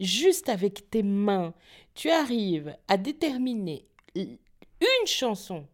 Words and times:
juste 0.00 0.48
avec 0.48 0.90
tes 0.90 1.02
mains, 1.02 1.54
tu 1.94 2.10
arrives 2.10 2.76
à 2.88 2.96
déterminer 2.96 3.86
une 4.16 5.06
chanson 5.06 5.66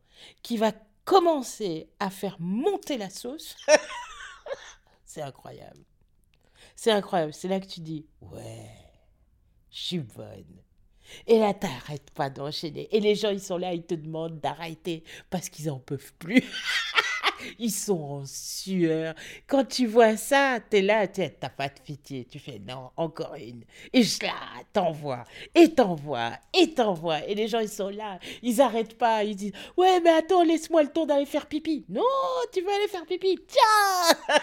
qui 0.42 0.56
va 0.56 0.72
commencer 1.04 1.88
à 2.00 2.10
faire 2.10 2.36
monter 2.40 2.98
la 2.98 3.08
sauce, 3.08 3.56
c'est 5.04 5.22
incroyable. 5.22 5.84
C'est 6.74 6.90
incroyable. 6.90 7.32
C'est 7.32 7.48
là 7.48 7.60
que 7.60 7.66
tu 7.66 7.80
dis, 7.80 8.04
ouais, 8.20 8.70
je 9.70 9.78
suis 9.78 10.00
bonne. 10.00 10.62
Et 11.26 11.38
là, 11.38 11.54
t'arrêtes 11.54 12.10
pas 12.10 12.28
d'enchaîner. 12.28 12.88
Et 12.94 13.00
les 13.00 13.14
gens, 13.14 13.30
ils 13.30 13.40
sont 13.40 13.56
là, 13.56 13.72
ils 13.72 13.86
te 13.86 13.94
demandent 13.94 14.40
d'arrêter 14.40 15.04
parce 15.30 15.48
qu'ils 15.48 15.70
en 15.70 15.78
peuvent 15.78 16.12
plus. 16.18 16.42
ils 17.58 17.70
sont 17.70 18.00
en 18.00 18.24
sueur. 18.24 19.14
Quand 19.46 19.64
tu 19.64 19.86
vois 19.86 20.16
ça, 20.16 20.58
tu 20.70 20.78
es 20.78 20.82
là, 20.82 21.06
t'as 21.06 21.48
pas 21.48 21.68
de 21.68 21.80
pitié. 21.84 22.26
Tu 22.30 22.38
fais 22.38 22.60
non, 22.66 22.90
encore 22.96 23.34
une. 23.34 23.64
Et 23.92 24.02
je 24.02 24.22
là, 24.22 24.34
t'envoies, 24.72 25.24
et 25.54 25.72
t'envoies, 25.72 26.32
et 26.54 26.72
t'envoies. 26.72 27.26
Et 27.26 27.34
les 27.34 27.48
gens, 27.48 27.60
ils 27.60 27.68
sont 27.68 27.90
là, 27.90 28.18
ils 28.42 28.60
arrêtent 28.60 28.98
pas. 28.98 29.24
Ils 29.24 29.36
disent 29.36 29.52
Ouais, 29.76 30.00
mais 30.00 30.10
attends, 30.10 30.42
laisse-moi 30.42 30.82
le 30.82 30.90
temps 30.90 31.06
d'aller 31.06 31.26
faire 31.26 31.46
pipi. 31.46 31.84
Non, 31.88 32.02
tu 32.52 32.60
veux 32.60 32.70
aller 32.70 32.88
faire 32.88 33.06
pipi. 33.06 33.38
Tiens 33.46 34.36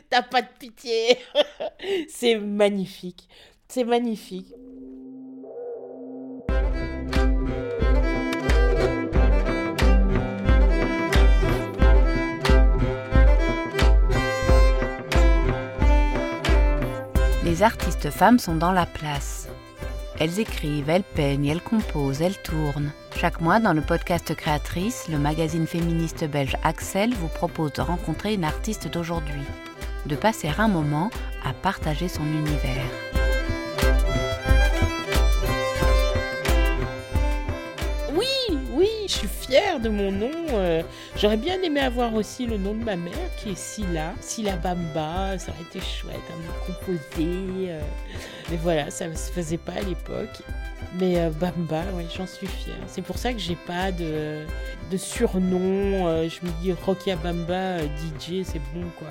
T'as 0.10 0.22
pas 0.22 0.42
de 0.42 0.48
pitié. 0.58 1.18
C'est 2.08 2.36
magnifique. 2.36 3.28
C'est 3.68 3.84
magnifique. 3.84 4.54
Les 17.56 17.62
artistes 17.62 18.10
femmes 18.10 18.38
sont 18.38 18.56
dans 18.56 18.72
la 18.72 18.84
place. 18.84 19.48
Elles 20.20 20.40
écrivent, 20.40 20.90
elles 20.90 21.02
peignent, 21.02 21.46
elles 21.46 21.62
composent, 21.62 22.20
elles 22.20 22.36
tournent. 22.42 22.92
Chaque 23.16 23.40
mois, 23.40 23.60
dans 23.60 23.72
le 23.72 23.80
podcast 23.80 24.34
Créatrice, 24.34 25.08
le 25.08 25.18
magazine 25.18 25.66
féministe 25.66 26.24
belge 26.24 26.58
Axel 26.64 27.14
vous 27.14 27.28
propose 27.28 27.72
de 27.72 27.80
rencontrer 27.80 28.34
une 28.34 28.44
artiste 28.44 28.88
d'aujourd'hui, 28.92 29.40
de 30.04 30.16
passer 30.16 30.50
un 30.58 30.68
moment 30.68 31.08
à 31.46 31.54
partager 31.54 32.08
son 32.08 32.26
univers. 32.26 33.15
De 39.48 39.88
mon 39.88 40.10
nom. 40.10 40.30
Euh, 40.52 40.82
j'aurais 41.16 41.36
bien 41.36 41.60
aimé 41.62 41.80
avoir 41.80 42.14
aussi 42.14 42.46
le 42.46 42.56
nom 42.56 42.74
de 42.74 42.82
ma 42.82 42.96
mère 42.96 43.14
qui 43.36 43.50
est 43.50 43.58
Silla. 43.58 44.12
Silla 44.20 44.56
Bamba, 44.56 45.38
ça 45.38 45.52
aurait 45.52 45.62
été 45.62 45.80
chouette, 45.80 46.16
un 46.32 46.36
nom 46.36 46.52
composé. 46.66 47.70
Euh. 47.70 47.80
mais 48.50 48.56
voilà, 48.56 48.90
ça 48.90 49.06
ne 49.06 49.14
se 49.14 49.30
faisait 49.30 49.58
pas 49.58 49.72
à 49.72 49.82
l'époque. 49.82 50.42
Mais 50.98 51.18
euh, 51.18 51.30
Bamba, 51.30 51.82
ouais, 51.94 52.06
j'en 52.16 52.26
suis 52.26 52.46
fière. 52.46 52.76
C'est 52.86 53.02
pour 53.02 53.18
ça 53.18 53.32
que 53.32 53.38
j'ai 53.38 53.56
pas 53.56 53.92
de, 53.92 54.44
de 54.90 54.96
surnom. 54.96 56.28
je 56.28 56.44
me 56.44 56.50
dis 56.62 56.72
Rocky 56.84 57.14
Bamba, 57.14 57.78
DJ, 57.82 58.42
c'est 58.44 58.62
bon 58.74 58.84
quoi. 58.98 59.08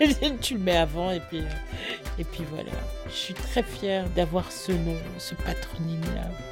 tu 0.40 0.54
le 0.54 0.60
mets 0.60 0.78
avant 0.78 1.10
et 1.10 1.20
puis, 1.20 1.42
et 2.18 2.24
puis 2.24 2.44
voilà. 2.50 2.72
Je 3.06 3.14
suis 3.14 3.34
très 3.34 3.62
fière 3.62 4.08
d'avoir 4.10 4.50
ce 4.50 4.72
nom, 4.72 4.96
ce 5.18 5.34
patronyme 5.34 6.00
là. 6.14 6.49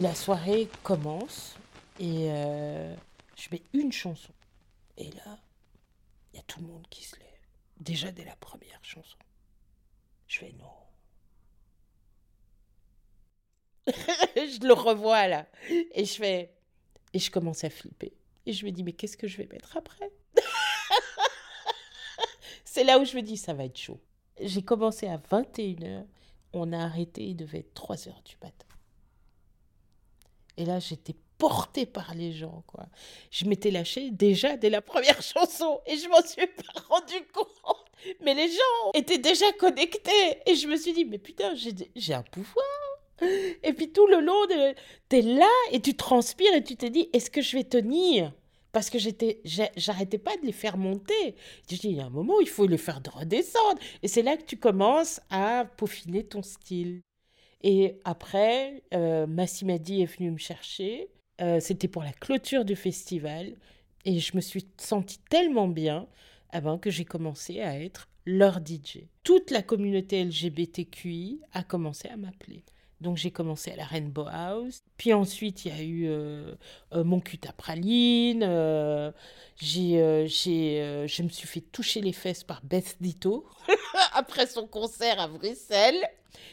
La 0.00 0.14
soirée 0.14 0.68
commence 0.82 1.54
et 2.00 2.30
euh, 2.30 2.94
je 3.36 3.48
mets 3.52 3.62
une 3.72 3.92
chanson. 3.92 4.32
Et 4.96 5.10
là, 5.10 5.38
il 6.32 6.36
y 6.36 6.40
a 6.40 6.42
tout 6.42 6.60
le 6.60 6.66
monde 6.66 6.86
qui 6.90 7.04
se 7.04 7.16
lève. 7.16 7.28
Déjà 7.78 8.10
dès 8.10 8.24
la 8.24 8.36
première 8.36 8.80
chanson. 8.82 9.18
Je 10.26 10.38
fais 10.38 10.54
non. 10.58 10.66
je 14.36 14.66
le 14.66 14.72
revois 14.72 15.28
là. 15.28 15.46
Et 15.68 16.04
je 16.04 16.14
fais. 16.14 16.54
Et 17.12 17.18
je 17.18 17.30
commence 17.30 17.62
à 17.64 17.70
flipper. 17.70 18.12
Et 18.46 18.52
je 18.52 18.66
me 18.66 18.72
dis, 18.72 18.82
mais 18.82 18.92
qu'est-ce 18.92 19.16
que 19.16 19.28
je 19.28 19.36
vais 19.36 19.46
mettre 19.46 19.76
après? 19.76 20.10
C'est 22.64 22.84
là 22.84 22.98
où 22.98 23.04
je 23.04 23.16
me 23.16 23.22
dis, 23.22 23.36
ça 23.36 23.54
va 23.54 23.64
être 23.64 23.78
chaud. 23.78 24.00
J'ai 24.40 24.62
commencé 24.62 25.06
à 25.06 25.18
21h. 25.18 26.04
On 26.52 26.72
a 26.72 26.78
arrêté, 26.78 27.24
il 27.24 27.36
devait 27.36 27.60
être 27.60 27.74
3h 27.74 28.10
du 28.24 28.36
matin. 28.42 28.73
Et 30.56 30.64
là, 30.64 30.78
j'étais 30.78 31.14
portée 31.38 31.86
par 31.86 32.14
les 32.14 32.32
gens, 32.32 32.62
quoi. 32.66 32.86
Je 33.30 33.44
m'étais 33.46 33.70
lâchée 33.70 34.10
déjà 34.10 34.56
dès 34.56 34.70
la 34.70 34.80
première 34.80 35.20
chanson 35.34 35.80
et 35.86 35.96
je 35.96 36.08
m'en 36.08 36.22
suis 36.22 36.46
pas 36.46 36.80
rendu 36.88 37.14
compte. 37.32 37.84
Mais 38.20 38.34
les 38.34 38.48
gens 38.48 38.90
étaient 38.94 39.18
déjà 39.18 39.50
connectés 39.52 40.38
et 40.46 40.54
je 40.54 40.66
me 40.66 40.76
suis 40.76 40.92
dit, 40.92 41.04
mais 41.04 41.18
putain, 41.18 41.54
j'ai 41.54 42.14
un 42.14 42.22
pouvoir. 42.22 42.64
Et 43.62 43.72
puis 43.72 43.92
tout 43.92 44.06
le 44.06 44.20
long, 44.20 44.74
tu 45.08 45.16
es 45.16 45.22
là 45.22 45.50
et 45.72 45.80
tu 45.80 45.94
transpires 45.94 46.54
et 46.54 46.62
tu 46.62 46.76
te 46.76 46.86
dis, 46.86 47.08
est-ce 47.12 47.30
que 47.30 47.40
je 47.40 47.56
vais 47.56 47.64
tenir? 47.64 48.32
Parce 48.72 48.90
que 48.90 48.98
j'étais, 48.98 49.40
j'arrêtais 49.76 50.18
pas 50.18 50.36
de 50.36 50.44
les 50.44 50.52
faire 50.52 50.76
monter. 50.76 51.36
Je 51.70 51.76
dis, 51.76 51.90
il 51.90 51.96
y 51.96 52.00
a 52.00 52.06
un 52.06 52.10
moment, 52.10 52.40
il 52.40 52.48
faut 52.48 52.66
les 52.66 52.76
faire 52.76 53.00
redescendre. 53.14 53.78
Et 54.02 54.08
c'est 54.08 54.22
là 54.22 54.36
que 54.36 54.42
tu 54.42 54.56
commences 54.56 55.20
à 55.30 55.64
peaufiner 55.76 56.24
ton 56.24 56.42
style. 56.42 57.00
Et 57.66 57.98
après, 58.04 58.82
euh, 58.92 59.26
Massimadi 59.26 60.02
est 60.02 60.16
venu 60.18 60.30
me 60.30 60.36
chercher. 60.36 61.08
Euh, 61.40 61.60
c'était 61.60 61.88
pour 61.88 62.02
la 62.02 62.12
clôture 62.12 62.66
du 62.66 62.76
festival. 62.76 63.54
Et 64.04 64.20
je 64.20 64.36
me 64.36 64.42
suis 64.42 64.68
sentie 64.76 65.18
tellement 65.30 65.66
bien 65.66 66.06
eh 66.52 66.60
ben, 66.60 66.78
que 66.78 66.90
j'ai 66.90 67.06
commencé 67.06 67.62
à 67.62 67.80
être 67.80 68.10
leur 68.26 68.58
DJ. 68.58 69.04
Toute 69.22 69.50
la 69.50 69.62
communauté 69.62 70.22
LGBTQI 70.24 71.40
a 71.54 71.62
commencé 71.62 72.06
à 72.08 72.18
m'appeler. 72.18 72.64
Donc 73.00 73.16
j'ai 73.16 73.30
commencé 73.30 73.72
à 73.72 73.76
la 73.76 73.86
Rainbow 73.86 74.26
House. 74.30 74.82
Puis 74.98 75.14
ensuite, 75.14 75.64
il 75.64 75.74
y 75.74 75.78
a 75.78 75.82
eu 75.82 76.06
euh, 76.06 76.54
mon 76.92 77.20
cul 77.20 77.40
à 77.48 77.52
praline. 77.54 78.42
J'ai, 79.56 80.26
j'ai, 80.28 81.06
je 81.08 81.22
me 81.22 81.28
suis 81.30 81.48
fait 81.48 81.62
toucher 81.62 82.02
les 82.02 82.12
fesses 82.12 82.44
par 82.44 82.60
Beth 82.62 82.96
Ditto 83.00 83.46
après 84.12 84.46
son 84.46 84.66
concert 84.66 85.18
à 85.18 85.28
Bruxelles, 85.28 86.06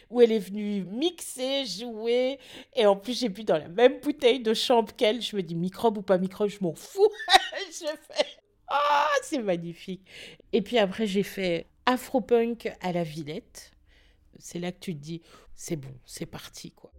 où 0.09 0.21
elle 0.21 0.31
est 0.31 0.39
venue 0.39 0.83
mixer, 0.85 1.65
jouer. 1.65 2.39
Et 2.75 2.85
en 2.85 2.95
plus, 2.95 3.19
j'ai 3.19 3.29
bu 3.29 3.43
dans 3.43 3.57
la 3.57 3.67
même 3.67 3.99
bouteille 3.99 4.39
de 4.39 4.53
chambre 4.53 4.93
qu'elle. 4.95 5.21
Je 5.21 5.35
me 5.35 5.41
dis, 5.41 5.55
microbe 5.55 5.97
ou 5.97 6.01
pas 6.01 6.17
microbe, 6.17 6.49
je 6.49 6.59
m'en 6.61 6.75
fous. 6.75 7.09
je 7.67 7.85
fais... 7.85 8.25
Ah, 8.67 9.09
c'est 9.23 9.41
magnifique. 9.41 10.05
Et 10.53 10.61
puis 10.61 10.77
après, 10.77 11.05
j'ai 11.05 11.23
fait 11.23 11.67
Afropunk 11.85 12.71
à 12.81 12.91
la 12.91 13.03
Villette. 13.03 13.71
C'est 14.39 14.59
là 14.59 14.71
que 14.71 14.79
tu 14.79 14.95
te 14.95 14.99
dis, 15.01 15.21
c'est 15.55 15.75
bon, 15.75 15.93
c'est 16.05 16.25
parti 16.25 16.71
quoi. 16.71 16.91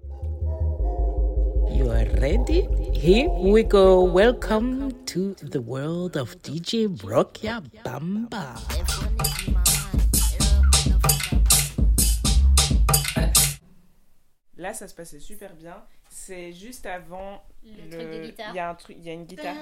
You 1.70 1.88
are 1.90 2.06
ready? 2.20 2.68
Here 2.92 3.28
we 3.30 3.64
go. 3.64 4.04
Welcome 4.04 4.92
to 5.06 5.34
the 5.34 5.60
world 5.60 6.16
of 6.16 6.36
DJ 6.42 6.86
Brokia 6.86 7.62
Bamba. 7.82 8.54
Là, 14.62 14.74
ça 14.74 14.86
se 14.86 14.94
passait 14.94 15.18
super 15.18 15.54
bien. 15.54 15.82
C'est 16.08 16.52
juste 16.52 16.86
avant 16.86 17.42
le, 17.64 17.90
truc 17.90 18.10
des 18.10 18.20
guitares. 18.28 18.50
Il 18.50 18.56
y 18.56 18.58
a 18.60 18.70
un 18.70 18.74
truc, 18.76 18.96
il 18.96 19.04
y 19.04 19.10
a 19.10 19.12
une 19.12 19.24
guitare. 19.24 19.56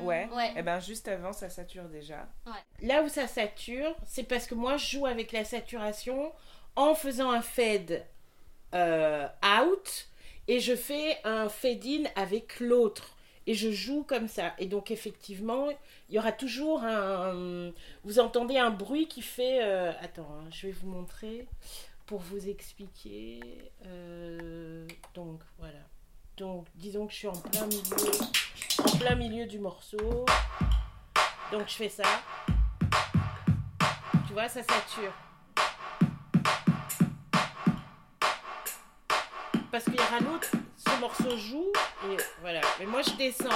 Ouais. 0.00 0.24
Et 0.24 0.54
eh 0.56 0.62
ben 0.62 0.80
juste 0.80 1.06
avant, 1.06 1.32
ça 1.32 1.48
sature 1.48 1.84
déjà. 1.84 2.26
Ouais. 2.44 2.86
Là 2.86 3.04
où 3.04 3.08
ça 3.08 3.28
sature, 3.28 3.94
c'est 4.04 4.24
parce 4.24 4.48
que 4.48 4.56
moi, 4.56 4.76
je 4.76 4.96
joue 4.96 5.06
avec 5.06 5.30
la 5.30 5.44
saturation 5.44 6.32
en 6.74 6.96
faisant 6.96 7.30
un 7.30 7.42
fade 7.42 8.04
euh, 8.74 9.28
out 9.60 10.08
et 10.48 10.58
je 10.58 10.74
fais 10.74 11.18
un 11.22 11.48
fade-in 11.48 12.04
avec 12.16 12.58
l'autre. 12.58 13.16
Et 13.46 13.54
je 13.54 13.70
joue 13.70 14.02
comme 14.02 14.26
ça. 14.26 14.54
Et 14.58 14.66
donc, 14.66 14.90
effectivement, 14.90 15.68
il 16.08 16.16
y 16.16 16.18
aura 16.18 16.32
toujours 16.32 16.82
un. 16.82 17.70
Vous 18.02 18.18
entendez 18.18 18.56
un 18.56 18.70
bruit 18.70 19.06
qui 19.06 19.22
fait. 19.22 19.62
Euh, 19.62 19.92
attends, 20.00 20.26
hein, 20.40 20.48
je 20.50 20.66
vais 20.66 20.72
vous 20.72 20.88
montrer 20.88 21.46
pour 22.06 22.20
vous 22.20 22.48
expliquer. 22.48 23.40
Euh, 23.86 24.86
donc, 25.14 25.40
voilà. 25.58 25.80
Donc, 26.36 26.66
disons 26.74 27.06
que 27.06 27.12
je 27.12 27.18
suis 27.18 27.28
en 27.28 27.32
plein 27.32 27.66
milieu, 27.66 28.10
en 28.78 28.98
plein 28.98 29.14
milieu 29.14 29.46
du 29.46 29.58
morceau. 29.58 30.24
Donc, 31.52 31.68
je 31.68 31.74
fais 31.74 31.88
ça. 31.88 32.04
Tu 34.26 34.32
vois, 34.32 34.48
ça 34.48 34.62
sature. 34.62 35.12
parce 39.74 39.86
qu'il 39.86 39.96
y 39.96 39.98
aura 39.98 40.20
l'autre, 40.20 40.52
ce 40.76 41.00
morceau 41.00 41.36
joue, 41.36 41.72
et 42.04 42.16
voilà. 42.40 42.60
Mais 42.78 42.86
moi, 42.86 43.02
je 43.02 43.10
descends. 43.16 43.48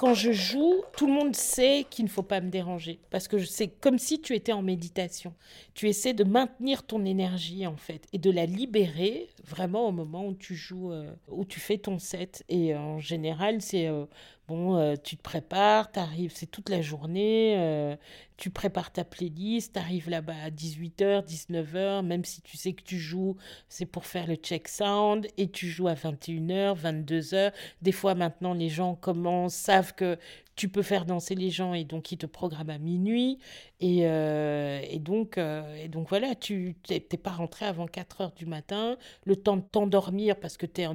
Quand 0.00 0.14
je 0.14 0.32
joue, 0.32 0.82
tout 0.96 1.06
le 1.06 1.12
monde 1.12 1.36
sait 1.36 1.84
qu'il 1.90 2.06
ne 2.06 2.10
faut 2.10 2.22
pas 2.22 2.40
me 2.40 2.48
déranger 2.48 3.00
parce 3.10 3.28
que 3.28 3.38
c'est 3.38 3.68
comme 3.68 3.98
si 3.98 4.22
tu 4.22 4.34
étais 4.34 4.54
en 4.54 4.62
méditation. 4.62 5.34
Tu 5.74 5.90
essaies 5.90 6.14
de 6.14 6.24
maintenir 6.24 6.84
ton 6.84 7.04
énergie 7.04 7.66
en 7.66 7.76
fait 7.76 8.06
et 8.14 8.18
de 8.18 8.30
la 8.30 8.46
libérer 8.46 9.28
vraiment 9.44 9.86
au 9.86 9.92
moment 9.92 10.26
où 10.26 10.32
tu 10.32 10.54
joues, 10.54 10.90
euh, 10.90 11.12
où 11.28 11.44
tu 11.44 11.60
fais 11.60 11.76
ton 11.76 11.98
set. 11.98 12.44
Et 12.48 12.74
en 12.74 12.98
général, 12.98 13.60
c'est 13.60 13.88
euh, 13.88 14.06
Bon, 14.50 14.74
euh, 14.78 14.96
tu 15.00 15.16
te 15.16 15.22
prépares, 15.22 15.92
tu 15.92 16.00
arrives, 16.00 16.32
c'est 16.34 16.50
toute 16.50 16.70
la 16.70 16.82
journée, 16.82 17.54
euh, 17.56 17.94
tu 18.36 18.50
prépares 18.50 18.92
ta 18.92 19.04
playlist, 19.04 19.74
tu 19.74 19.78
arrives 19.78 20.10
là-bas 20.10 20.34
à 20.44 20.50
18h, 20.50 21.24
19h, 21.24 22.02
même 22.04 22.24
si 22.24 22.42
tu 22.42 22.56
sais 22.56 22.72
que 22.72 22.82
tu 22.82 22.98
joues, 22.98 23.36
c'est 23.68 23.86
pour 23.86 24.06
faire 24.06 24.26
le 24.26 24.34
check 24.34 24.66
sound, 24.66 25.28
et 25.36 25.48
tu 25.52 25.68
joues 25.68 25.86
à 25.86 25.94
21h, 25.94 26.76
22h. 26.76 27.52
Des 27.80 27.92
fois 27.92 28.16
maintenant, 28.16 28.52
les 28.52 28.68
gens 28.68 28.96
commencent, 28.96 29.54
savent 29.54 29.94
que 29.94 30.18
tu 30.56 30.68
peux 30.68 30.82
faire 30.82 31.06
danser 31.06 31.36
les 31.36 31.50
gens, 31.50 31.72
et 31.72 31.84
donc 31.84 32.10
ils 32.10 32.18
te 32.18 32.26
programment 32.26 32.70
à 32.70 32.78
minuit. 32.78 33.38
Et, 33.78 34.00
euh, 34.08 34.80
et 34.82 34.98
donc, 34.98 35.38
et 35.38 35.86
donc 35.86 36.08
voilà, 36.08 36.34
tu 36.34 36.74
n'es 36.90 36.98
pas 36.98 37.30
rentré 37.30 37.66
avant 37.66 37.86
4h 37.86 38.34
du 38.34 38.46
matin, 38.46 38.96
le 39.26 39.36
temps 39.36 39.58
de 39.58 39.62
t'endormir 39.62 40.34
parce 40.40 40.56
que 40.56 40.66
tu 40.66 40.80
es 40.80 40.88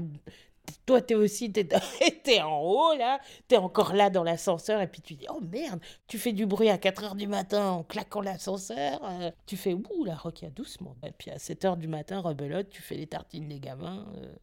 toi, 0.85 1.01
t'es 1.01 1.15
aussi, 1.15 1.51
t'es, 1.51 1.67
es 2.27 2.41
en 2.41 2.59
haut, 2.59 2.95
là, 2.95 3.19
t'es 3.47 3.57
encore 3.57 3.93
là 3.93 4.09
dans 4.09 4.23
l'ascenseur, 4.23 4.81
et 4.81 4.87
puis 4.87 5.01
tu 5.01 5.15
dis, 5.15 5.25
oh 5.29 5.39
merde, 5.41 5.79
tu 6.07 6.17
fais 6.17 6.33
du 6.33 6.45
bruit 6.45 6.69
à 6.69 6.77
4 6.77 7.03
heures 7.03 7.15
du 7.15 7.27
matin 7.27 7.69
en 7.69 7.83
claquant 7.83 8.21
l'ascenseur, 8.21 9.01
euh, 9.03 9.31
tu 9.45 9.57
fais, 9.57 9.73
ouh, 9.73 10.03
la 10.05 10.15
roquille 10.15 10.51
doucement. 10.51 10.95
Et 11.03 11.11
puis 11.11 11.31
à 11.31 11.39
7 11.39 11.65
heures 11.65 11.77
du 11.77 11.87
matin, 11.87 12.19
rebelote, 12.19 12.69
tu 12.69 12.81
fais 12.81 12.95
les 12.95 13.07
tartines 13.07 13.47
des 13.47 13.59
gamins, 13.59 14.05
euh, 14.17 14.33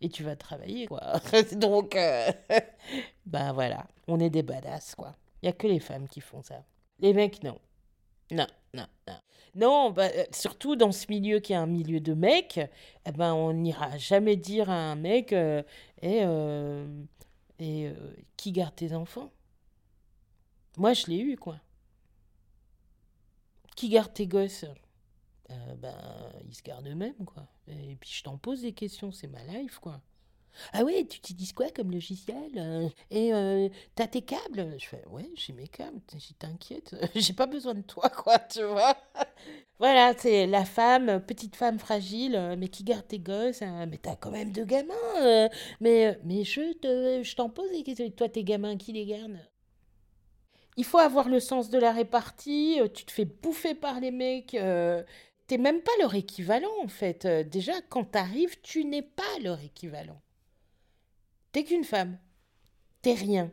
et 0.00 0.08
tu 0.08 0.22
vas 0.22 0.36
travailler, 0.36 0.86
quoi. 0.86 1.00
Donc, 1.52 1.96
euh, 1.96 2.30
ben 3.26 3.52
voilà, 3.52 3.86
on 4.08 4.20
est 4.20 4.30
des 4.30 4.42
badass, 4.42 4.94
quoi. 4.94 5.16
Il 5.42 5.46
y 5.46 5.48
a 5.48 5.52
que 5.52 5.66
les 5.66 5.80
femmes 5.80 6.08
qui 6.08 6.20
font 6.20 6.42
ça. 6.42 6.64
Les 6.98 7.14
mecs, 7.14 7.42
non. 7.42 7.58
Non, 8.30 8.46
non, 8.74 8.86
non. 9.08 9.14
Non, 9.54 9.90
bah, 9.90 10.08
euh, 10.14 10.24
surtout 10.32 10.76
dans 10.76 10.92
ce 10.92 11.06
milieu 11.08 11.40
qui 11.40 11.52
est 11.52 11.56
un 11.56 11.66
milieu 11.66 12.00
de 12.00 12.14
mecs, 12.14 12.60
eh 13.04 13.12
ben, 13.12 13.34
on 13.34 13.52
n'ira 13.52 13.98
jamais 13.98 14.36
dire 14.36 14.70
à 14.70 14.92
un 14.92 14.94
mec 14.94 15.32
euh, 15.32 15.62
eh, 16.02 16.22
euh, 16.24 16.86
qui 18.36 18.52
garde 18.52 18.74
tes 18.76 18.94
enfants? 18.94 19.32
Moi, 20.76 20.92
je 20.94 21.06
l'ai 21.06 21.18
eu, 21.18 21.36
quoi. 21.36 21.60
Qui 23.76 23.88
garde 23.88 24.12
tes 24.12 24.26
gosses? 24.26 24.64
Ben, 25.78 25.96
ils 26.46 26.54
se 26.54 26.62
gardent 26.62 26.86
eux-mêmes, 26.86 27.24
quoi. 27.26 27.48
Et 27.66 27.96
puis, 27.96 28.10
je 28.10 28.22
t'en 28.22 28.38
pose 28.38 28.62
des 28.62 28.72
questions, 28.72 29.10
c'est 29.10 29.26
ma 29.26 29.42
life, 29.44 29.80
quoi. 29.80 30.00
Ah 30.72 30.84
ouais, 30.84 31.04
tu 31.06 31.18
utilises 31.18 31.52
quoi 31.52 31.70
comme 31.70 31.90
logiciel 31.90 32.52
euh, 32.56 32.88
Et 33.10 33.32
euh, 33.32 33.68
t'as 33.94 34.06
tes 34.06 34.22
câbles? 34.22 34.74
Je 34.78 34.86
fais, 34.86 35.02
ouais, 35.10 35.30
j'ai 35.34 35.52
mes 35.52 35.68
câbles, 35.68 36.00
t'inquiète, 36.38 36.94
j'ai 37.14 37.32
pas 37.32 37.46
besoin 37.46 37.74
de 37.74 37.82
toi, 37.82 38.08
quoi, 38.10 38.38
tu 38.50 38.62
vois. 38.62 38.96
voilà, 39.78 40.14
c'est 40.16 40.46
la 40.46 40.64
femme, 40.64 41.20
petite 41.26 41.56
femme 41.56 41.78
fragile, 41.78 42.36
euh, 42.36 42.56
mais 42.58 42.68
qui 42.68 42.84
garde 42.84 43.06
tes 43.06 43.18
gosses, 43.18 43.62
hein, 43.62 43.86
mais 43.86 43.98
t'as 43.98 44.16
quand 44.16 44.30
même 44.30 44.52
deux 44.52 44.64
gamins, 44.64 45.48
mais, 45.80 46.18
mais 46.24 46.44
je, 46.44 46.72
te, 46.74 47.22
je 47.22 47.36
t'en 47.36 47.48
pose 47.48 47.70
des 47.70 47.82
questions, 47.82 48.10
toi, 48.10 48.28
tes 48.28 48.44
gamins, 48.44 48.76
qui 48.76 48.92
les 48.92 49.06
garde 49.06 49.38
il 50.76 50.84
faut 50.84 50.98
avoir 50.98 51.28
le 51.28 51.40
sens 51.40 51.68
de 51.68 51.78
la 51.78 51.92
répartie, 51.92 52.80
tu 52.94 53.04
te 53.04 53.10
fais 53.10 53.26
bouffer 53.26 53.74
par 53.74 54.00
les 54.00 54.10
mecs, 54.10 54.56
t'es 55.46 55.58
même 55.58 55.82
pas 55.82 55.90
leur 55.98 56.14
équivalent 56.14 56.70
en 56.82 56.88
fait. 56.88 57.26
Déjà, 57.26 57.72
quand 57.90 58.04
t'arrives, 58.04 58.58
tu 58.62 58.84
n'es 58.86 59.02
pas 59.02 59.38
leur 59.42 59.60
équivalent. 59.60 60.22
T'es 61.52 61.64
qu'une 61.64 61.84
femme. 61.84 62.18
T'es 63.02 63.14
rien. 63.14 63.50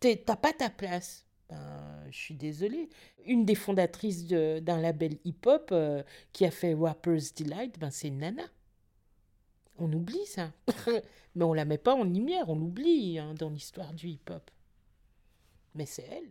T'as 0.00 0.36
pas 0.36 0.52
ta 0.52 0.68
place. 0.68 1.24
Ben, 1.48 2.04
je 2.10 2.16
suis 2.16 2.34
désolée. 2.34 2.88
Une 3.24 3.44
des 3.44 3.54
fondatrices 3.54 4.26
d'un 4.26 4.80
label 4.80 5.18
hip-hop 5.24 5.68
euh, 5.72 6.02
qui 6.32 6.44
a 6.44 6.50
fait 6.50 6.74
Rapper's 6.74 7.34
Delight, 7.34 7.78
ben, 7.78 7.90
c'est 7.90 8.10
Nana. 8.10 8.44
On 9.78 9.92
oublie 9.92 10.26
ça. 10.26 10.52
Mais 11.34 11.44
on 11.44 11.52
la 11.52 11.64
met 11.64 11.78
pas 11.78 11.94
en 11.94 12.04
lumière, 12.04 12.48
on 12.48 12.56
l'oublie 12.56 13.18
hein, 13.18 13.34
dans 13.34 13.48
l'histoire 13.48 13.92
du 13.94 14.08
hip-hop. 14.08 14.50
Mais 15.74 15.86
c'est 15.86 16.06
elle. 16.10 16.30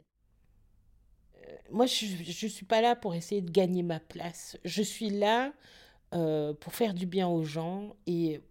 Euh, 1.37 1.55
moi, 1.71 1.85
je 1.87 2.05
ne 2.45 2.49
suis 2.51 2.65
pas 2.65 2.81
là 2.81 2.95
pour 2.95 3.15
essayer 3.15 3.41
de 3.41 3.49
gagner 3.49 3.83
ma 3.83 3.99
place. 3.99 4.57
Je 4.63 4.83
suis 4.83 5.09
là 5.09 5.53
euh, 6.13 6.53
pour 6.53 6.73
faire 6.73 6.93
du 6.93 7.05
bien 7.05 7.27
aux 7.27 7.43
gens 7.43 7.95
et 8.05 8.41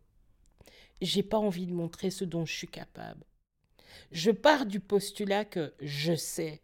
j'ai 1.01 1.23
pas 1.23 1.39
envie 1.39 1.67
de 1.67 1.73
montrer 1.73 2.11
ce 2.11 2.25
dont 2.25 2.45
je 2.45 2.53
suis 2.53 2.69
capable. 2.69 3.25
Je 4.13 4.31
pars 4.31 4.67
du 4.67 4.81
postulat 4.81 5.45
que 5.45 5.73
je 5.81 6.15
sais. 6.15 6.61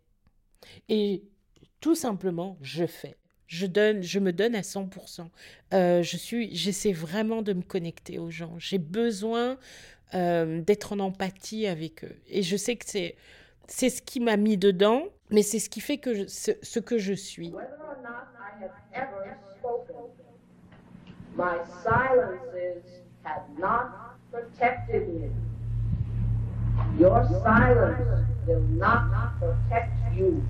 Et 0.89 1.25
tout 1.81 1.95
simplement, 1.95 2.57
je 2.61 2.87
fais. 2.87 3.17
Je, 3.47 3.67
donne, 3.67 4.03
je 4.03 4.19
me 4.19 4.33
donne 4.33 4.55
à 4.55 4.63
100%. 4.63 5.29
Euh, 5.73 6.03
je 6.03 6.17
suis, 6.17 6.55
j'essaie 6.55 6.93
vraiment 6.93 7.43
de 7.43 7.53
me 7.53 7.63
connecter 7.63 8.19
aux 8.19 8.31
gens. 8.31 8.59
J'ai 8.59 8.79
besoin 8.79 9.59
euh, 10.15 10.61
d'être 10.63 10.93
en 10.93 10.99
empathie 10.99 11.67
avec 11.67 12.05
eux. 12.05 12.17
Et 12.27 12.43
je 12.43 12.57
sais 12.57 12.77
que 12.77 12.85
c'est, 12.89 13.17
c'est 13.69 13.91
ce 13.91 14.03
qui 14.03 14.21
m'a 14.21 14.37
mis 14.37 14.57
dedans, 14.57 15.05
mais 15.31 15.43
c'est 15.43 15.61
ce 15.61 15.71
qui 15.71 15.81
fait 15.81 15.99
que 15.99 16.15
je, 16.15 16.27
ce, 16.27 16.53
ce, 16.63 16.81
que 16.81 16.99
je 16.99 17.13
suis. 17.13 17.53
My 21.37 21.59
silences 21.83 23.03
have 23.23 23.43
not 23.59 24.06
protected 24.31 25.09
me. 25.09 25.31
Your 26.99 27.27
silence 27.43 28.29
will 28.47 28.61
not 28.61 29.39
protect 29.39 29.93
you. 30.15 30.43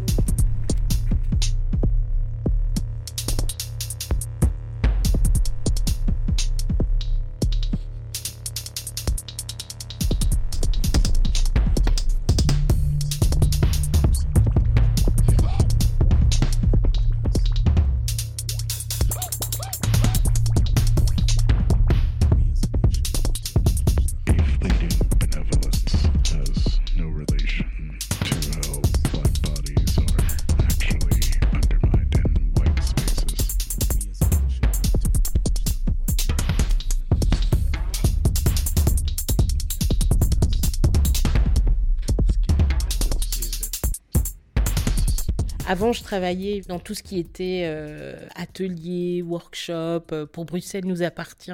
Avant, 45.68 45.92
je 45.92 46.04
travaillais 46.04 46.60
dans 46.68 46.78
tout 46.78 46.94
ce 46.94 47.02
qui 47.02 47.18
était 47.18 47.62
euh, 47.64 48.14
atelier, 48.36 49.20
workshop, 49.20 50.04
euh, 50.12 50.24
pour 50.24 50.44
Bruxelles 50.44 50.84
nous 50.86 51.02
appartient, 51.02 51.50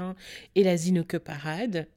et 0.55 0.63
la 0.63 0.77
Zineke 0.77 1.17
Parade. 1.17 1.89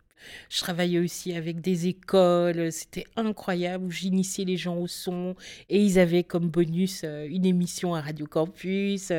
Je 0.50 0.62
travaillais 0.62 1.00
aussi 1.00 1.34
avec 1.34 1.60
des 1.60 1.88
écoles, 1.88 2.72
c'était 2.72 3.04
incroyable, 3.18 3.84
où 3.84 3.92
j'initiais 3.92 4.46
les 4.46 4.56
gens 4.56 4.78
au 4.78 4.88
son, 4.88 5.36
et 5.68 5.78
ils 5.78 6.00
avaient 6.00 6.24
comme 6.24 6.48
bonus 6.48 7.02
euh, 7.04 7.28
une 7.30 7.46
émission 7.46 7.96
à 7.96 8.00
Radio 8.00 8.26
Campus, 8.28 9.12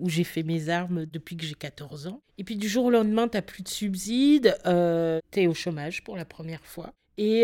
où 0.00 0.08
j'ai 0.08 0.24
fait 0.24 0.42
mes 0.42 0.70
armes 0.70 1.04
depuis 1.04 1.36
que 1.36 1.44
j'ai 1.44 1.54
14 1.54 2.06
ans. 2.06 2.22
Et 2.38 2.44
puis 2.44 2.56
du 2.56 2.66
jour 2.66 2.86
au 2.86 2.90
lendemain, 2.90 3.28
tu 3.28 3.36
n'as 3.36 3.42
plus 3.42 3.62
de 3.62 3.68
subsides, 3.68 4.56
tu 4.64 5.40
es 5.40 5.46
au 5.46 5.54
chômage 5.54 6.02
pour 6.02 6.16
la 6.16 6.24
première 6.24 6.64
fois. 6.64 6.94
Et 7.18 7.42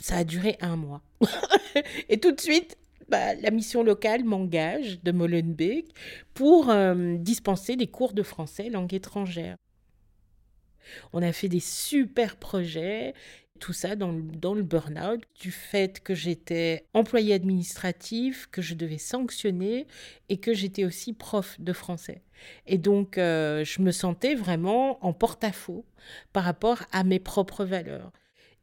ça 0.00 0.16
a 0.16 0.24
duré 0.24 0.56
un 0.60 0.74
mois. 0.74 1.02
et 2.08 2.18
tout 2.18 2.32
de 2.32 2.40
suite, 2.40 2.76
bah, 3.10 3.34
la 3.34 3.50
mission 3.50 3.82
locale 3.82 4.24
m'engage 4.24 5.02
de 5.02 5.12
Molenbeek 5.12 5.88
pour 6.32 6.70
euh, 6.70 7.16
dispenser 7.16 7.76
des 7.76 7.88
cours 7.88 8.12
de 8.12 8.22
français 8.22 8.70
langue 8.70 8.94
étrangère. 8.94 9.56
On 11.12 11.22
a 11.22 11.32
fait 11.32 11.48
des 11.48 11.60
super 11.60 12.36
projets, 12.36 13.14
tout 13.58 13.72
ça 13.72 13.96
dans 13.96 14.12
le, 14.12 14.62
burn-out, 14.62 15.22
du 15.40 15.50
fait 15.50 16.00
que 16.00 16.14
j'étais 16.14 16.86
employée 16.94 17.34
administrative, 17.34 18.48
que 18.50 18.62
je 18.62 18.74
devais 18.74 18.98
sanctionner 18.98 19.86
et 20.28 20.38
que 20.38 20.54
j'étais 20.54 20.84
aussi 20.84 21.12
prof 21.12 21.60
de 21.60 21.72
français. 21.72 22.22
Et 22.66 22.78
donc, 22.78 23.18
euh, 23.18 23.64
je 23.64 23.82
me 23.82 23.90
sentais 23.90 24.34
vraiment 24.34 25.04
en 25.04 25.12
porte-à-faux 25.12 25.84
par 26.32 26.44
rapport 26.44 26.82
à 26.90 27.04
mes 27.04 27.18
propres 27.18 27.64
valeurs. 27.64 28.12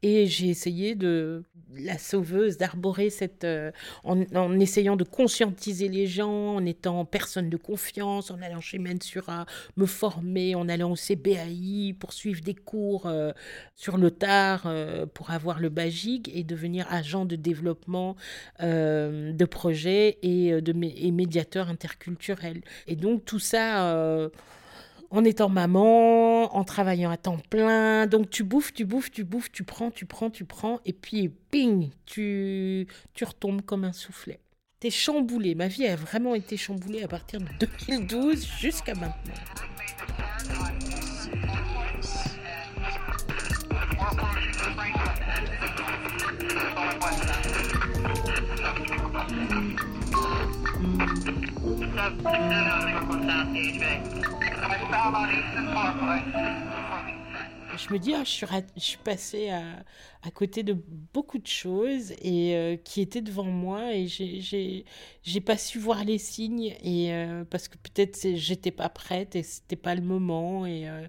Et 0.02 0.26
j'ai 0.26 0.48
essayé 0.48 0.94
de 0.94 1.42
la 1.76 1.98
sauveuse, 1.98 2.56
d'arborer 2.56 3.10
cette... 3.10 3.44
Euh, 3.44 3.70
en, 4.04 4.58
essayant 4.58 4.96
de 4.96 5.04
conscientiser 5.04 5.88
les 5.88 6.06
gens, 6.06 6.56
en 6.56 6.64
étant 6.64 7.04
personne 7.04 7.50
de 7.50 7.56
confiance, 7.56 8.30
en 8.30 8.40
allant 8.40 8.60
chez 8.60 8.78
Mensura 8.78 9.46
me 9.76 9.86
former, 9.86 10.54
en 10.54 10.68
allant 10.68 10.92
au 10.92 10.96
CBAI 10.96 11.94
pour 11.98 12.12
suivre 12.12 12.42
des 12.42 12.54
cours 12.54 13.06
euh, 13.06 13.32
sur 13.74 13.96
le 13.96 14.10
tard 14.10 14.62
euh, 14.66 15.06
pour 15.06 15.30
avoir 15.30 15.60
le 15.60 15.68
BAGIG 15.68 16.30
et 16.34 16.44
devenir 16.44 16.86
agent 16.90 17.24
de 17.24 17.36
développement 17.36 18.16
de 18.60 19.44
projets 19.44 20.18
et, 20.22 20.60
de, 20.60 20.74
et 20.82 21.10
médiateur 21.10 21.68
interculturel. 21.68 22.62
Et 22.86 22.96
donc 22.96 23.24
tout 23.24 23.38
ça 23.38 24.30
en 25.10 25.24
étant 25.24 25.48
maman, 25.48 26.54
en 26.54 26.64
travaillant 26.64 27.10
à 27.10 27.16
temps 27.16 27.38
plein. 27.50 28.06
Donc 28.06 28.30
tu 28.30 28.44
bouffes, 28.44 28.72
tu 28.72 28.84
bouffes, 28.84 29.10
tu 29.10 29.24
bouffes, 29.24 29.50
tu 29.50 29.64
prends, 29.64 29.90
tu 29.90 30.06
prends, 30.06 30.30
tu 30.30 30.44
prends, 30.44 30.80
et 30.84 30.92
puis 30.92 31.28
ping, 31.50 31.90
tu, 32.06 32.86
tu 33.14 33.24
retombes 33.24 33.62
comme 33.62 33.84
un 33.84 33.92
soufflet. 33.92 34.40
T'es 34.80 34.90
chamboulé. 34.90 35.54
Ma 35.54 35.66
vie 35.66 35.86
a 35.86 35.96
vraiment 35.96 36.34
été 36.34 36.56
chamboulée 36.56 37.02
à 37.02 37.08
partir 37.08 37.40
de 37.40 37.46
2012 37.88 38.46
jusqu'à 38.60 38.94
maintenant. 38.94 39.14
Je 57.78 57.92
me 57.92 57.98
dis, 57.98 58.12
ah, 58.12 58.24
je, 58.24 58.46
suis 58.76 58.96
passée 58.98 59.50
à, 59.50 59.62
à, 60.22 60.30
côté 60.32 60.62
de 60.64 60.76
beaucoup 61.12 61.38
de 61.38 61.46
choses 61.46 62.12
et 62.22 62.56
euh, 62.56 62.76
qui 62.76 63.00
étaient 63.00 63.20
devant 63.20 63.44
moi 63.44 63.94
et 63.94 64.06
j'ai 64.08 65.40
pas 65.40 65.56
su 65.56 65.78
voir 65.78 66.04
les 66.04 66.18
signes 66.18 66.74
et 66.82 67.14
euh, 67.14 67.44
parce 67.44 67.68
que 67.68 67.76
peut-être 67.78 68.18
j'étais 68.34 68.72
pas 68.72 68.88
prête 68.88 69.36
et 69.36 69.44
c'était 69.44 69.76
pas 69.76 69.94
le 69.94 70.02
moment 70.02 70.66
et, 70.66 70.88
euh, 70.88 71.06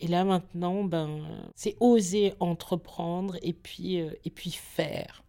et 0.00 0.06
là 0.06 0.24
maintenant 0.24 0.84
ben 0.84 1.20
c'est 1.54 1.76
oser 1.80 2.32
entreprendre 2.40 3.36
et 3.42 3.52
puis 3.52 3.96
et 3.96 4.30
puis 4.34 4.52
faire. 4.52 5.22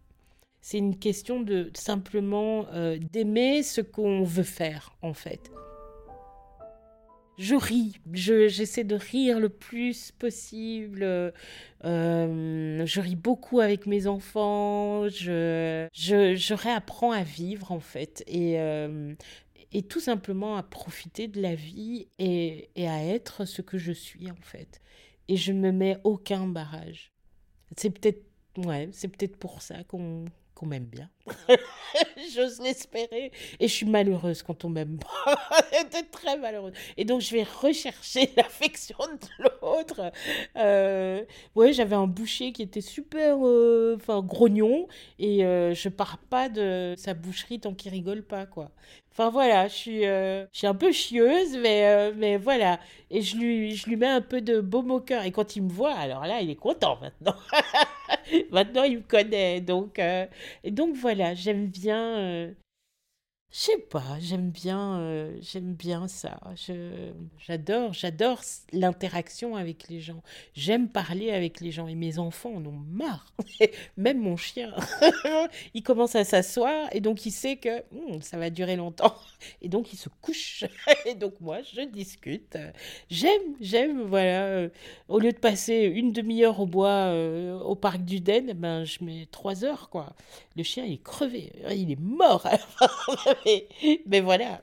C'est 0.62 0.78
une 0.78 0.98
question 0.98 1.40
de 1.40 1.70
simplement 1.74 2.66
d'aimer 3.12 3.62
ce 3.62 3.82
qu'on 3.82 4.24
veut 4.24 4.42
faire 4.42 4.96
en 5.02 5.12
fait 5.14 5.50
je 7.38 7.54
ris, 7.54 8.00
j'essaie 8.12 8.82
de 8.82 8.96
rire 8.96 9.38
le 9.38 9.48
plus 9.48 10.10
possible. 10.10 11.02
Euh, 11.84 12.86
je 12.86 13.00
ris 13.00 13.14
beaucoup 13.14 13.60
avec 13.60 13.86
mes 13.86 14.08
enfants. 14.08 15.08
Je, 15.08 16.54
réapprends 16.54 17.12
à 17.12 17.22
vivre 17.22 17.70
en 17.70 17.78
fait 17.80 18.24
et, 18.26 18.58
euh, 18.58 19.14
et 19.72 19.82
tout 19.82 20.00
simplement 20.00 20.56
à 20.56 20.64
profiter 20.64 21.28
de 21.28 21.40
la 21.40 21.54
vie 21.54 22.08
et, 22.18 22.70
et 22.74 22.88
à 22.88 23.04
être 23.04 23.44
ce 23.44 23.62
que 23.62 23.78
je 23.78 23.92
suis 23.92 24.30
en 24.30 24.42
fait. 24.42 24.80
Et 25.28 25.36
je 25.36 25.52
ne 25.52 25.60
me 25.60 25.70
mets 25.70 25.98
aucun 26.02 26.48
barrage. 26.48 27.12
C'est 27.76 27.90
peut-être 27.90 28.24
ouais, 28.56 28.88
c'est 28.92 29.08
peut-être 29.08 29.36
pour 29.36 29.62
ça 29.62 29.84
qu'on 29.84 30.24
qu'on 30.58 30.66
m'aime 30.66 30.84
bien. 30.84 31.08
J'ose 32.34 32.60
l'espérer. 32.60 33.30
Et 33.60 33.68
je 33.68 33.72
suis 33.72 33.86
malheureuse 33.86 34.42
quand 34.42 34.64
on 34.64 34.68
m'aime 34.68 34.98
pas. 34.98 35.38
J'étais 35.72 36.02
très 36.02 36.36
malheureuse. 36.36 36.72
Et 36.96 37.04
donc, 37.04 37.20
je 37.20 37.32
vais 37.32 37.44
rechercher 37.44 38.32
l'affection 38.36 38.98
de 38.98 39.44
l'autre. 39.44 40.12
Euh, 40.56 41.24
ouais, 41.54 41.72
j'avais 41.72 41.94
un 41.94 42.08
boucher 42.08 42.52
qui 42.52 42.62
était 42.62 42.80
super 42.80 43.36
euh, 43.46 43.96
enfin 43.96 44.20
grognon. 44.20 44.88
Et 45.18 45.44
euh, 45.44 45.74
je 45.74 45.88
pars 45.88 46.18
pas 46.18 46.48
de 46.48 46.94
sa 46.96 47.14
boucherie 47.14 47.60
tant 47.60 47.74
qu'il 47.74 47.92
rigole 47.92 48.22
pas, 48.22 48.44
quoi. 48.46 48.72
Enfin 49.12 49.30
voilà, 49.30 49.68
je 49.68 49.74
suis, 49.74 50.06
euh, 50.06 50.44
je 50.52 50.58
suis 50.58 50.66
un 50.66 50.74
peu 50.74 50.92
chieuse, 50.92 51.56
mais, 51.56 52.12
mais 52.12 52.36
voilà. 52.36 52.80
Et 53.10 53.22
je 53.22 53.36
lui, 53.36 53.76
je 53.76 53.88
lui 53.88 53.96
mets 53.96 54.06
un 54.06 54.20
peu 54.20 54.40
de 54.40 54.60
baume 54.60 54.90
au 54.90 55.00
cœur. 55.00 55.24
Et 55.24 55.30
quand 55.30 55.56
il 55.56 55.62
me 55.62 55.70
voit, 55.70 55.94
alors 55.94 56.26
là, 56.26 56.40
il 56.40 56.50
est 56.50 56.56
content 56.56 56.98
maintenant. 57.00 57.36
maintenant, 58.52 58.84
il 58.84 58.98
me 58.98 59.02
connaît. 59.02 59.60
Donc, 59.60 59.98
euh, 59.98 60.26
donc 60.64 60.94
voilà, 60.96 61.34
j'aime 61.34 61.66
bien 61.68 62.54
je 63.50 63.60
sais 63.60 63.78
pas, 63.78 64.04
j'aime 64.20 64.50
bien, 64.50 64.98
euh, 64.98 65.34
j'aime 65.40 65.72
bien 65.72 66.06
ça. 66.06 66.38
j'adore, 67.38 67.94
j'adore 67.94 68.42
l'interaction 68.74 69.56
avec 69.56 69.88
les 69.88 70.00
gens. 70.00 70.22
J'aime 70.52 70.86
parler 70.90 71.30
avec 71.30 71.60
les 71.60 71.70
gens 71.70 71.88
et 71.88 71.94
mes 71.94 72.18
enfants 72.18 72.52
en 72.54 72.66
ont 72.66 72.84
marre. 72.90 73.32
Même 73.96 74.18
mon 74.18 74.36
chien, 74.36 74.74
il 75.74 75.82
commence 75.82 76.14
à 76.14 76.24
s'asseoir 76.24 76.88
et 76.92 77.00
donc 77.00 77.24
il 77.24 77.30
sait 77.30 77.56
que 77.56 77.80
hmm, 77.90 78.20
ça 78.20 78.36
va 78.36 78.50
durer 78.50 78.76
longtemps 78.76 79.16
et 79.62 79.70
donc 79.70 79.94
il 79.94 79.96
se 79.96 80.10
couche. 80.20 80.64
et 81.06 81.14
donc 81.14 81.40
moi, 81.40 81.62
je 81.62 81.80
discute. 81.80 82.58
J'aime, 83.08 83.56
j'aime, 83.62 84.02
voilà. 84.02 84.44
Euh, 84.44 84.68
au 85.08 85.18
lieu 85.18 85.32
de 85.32 85.38
passer 85.38 85.84
une 85.84 86.12
demi-heure 86.12 86.60
au 86.60 86.66
bois 86.66 86.88
euh, 86.88 87.58
au 87.60 87.74
parc 87.74 88.04
du 88.04 88.20
Den, 88.20 88.52
ben 88.52 88.84
je 88.84 89.02
mets 89.02 89.26
trois 89.30 89.64
heures 89.64 89.88
quoi. 89.88 90.14
Le 90.54 90.62
chien 90.62 90.84
il 90.84 90.94
est 90.94 91.02
crevé, 91.02 91.50
il 91.70 91.90
est 91.90 92.00
mort. 92.00 92.46
Mais, 94.06 94.20
voilà. 94.20 94.62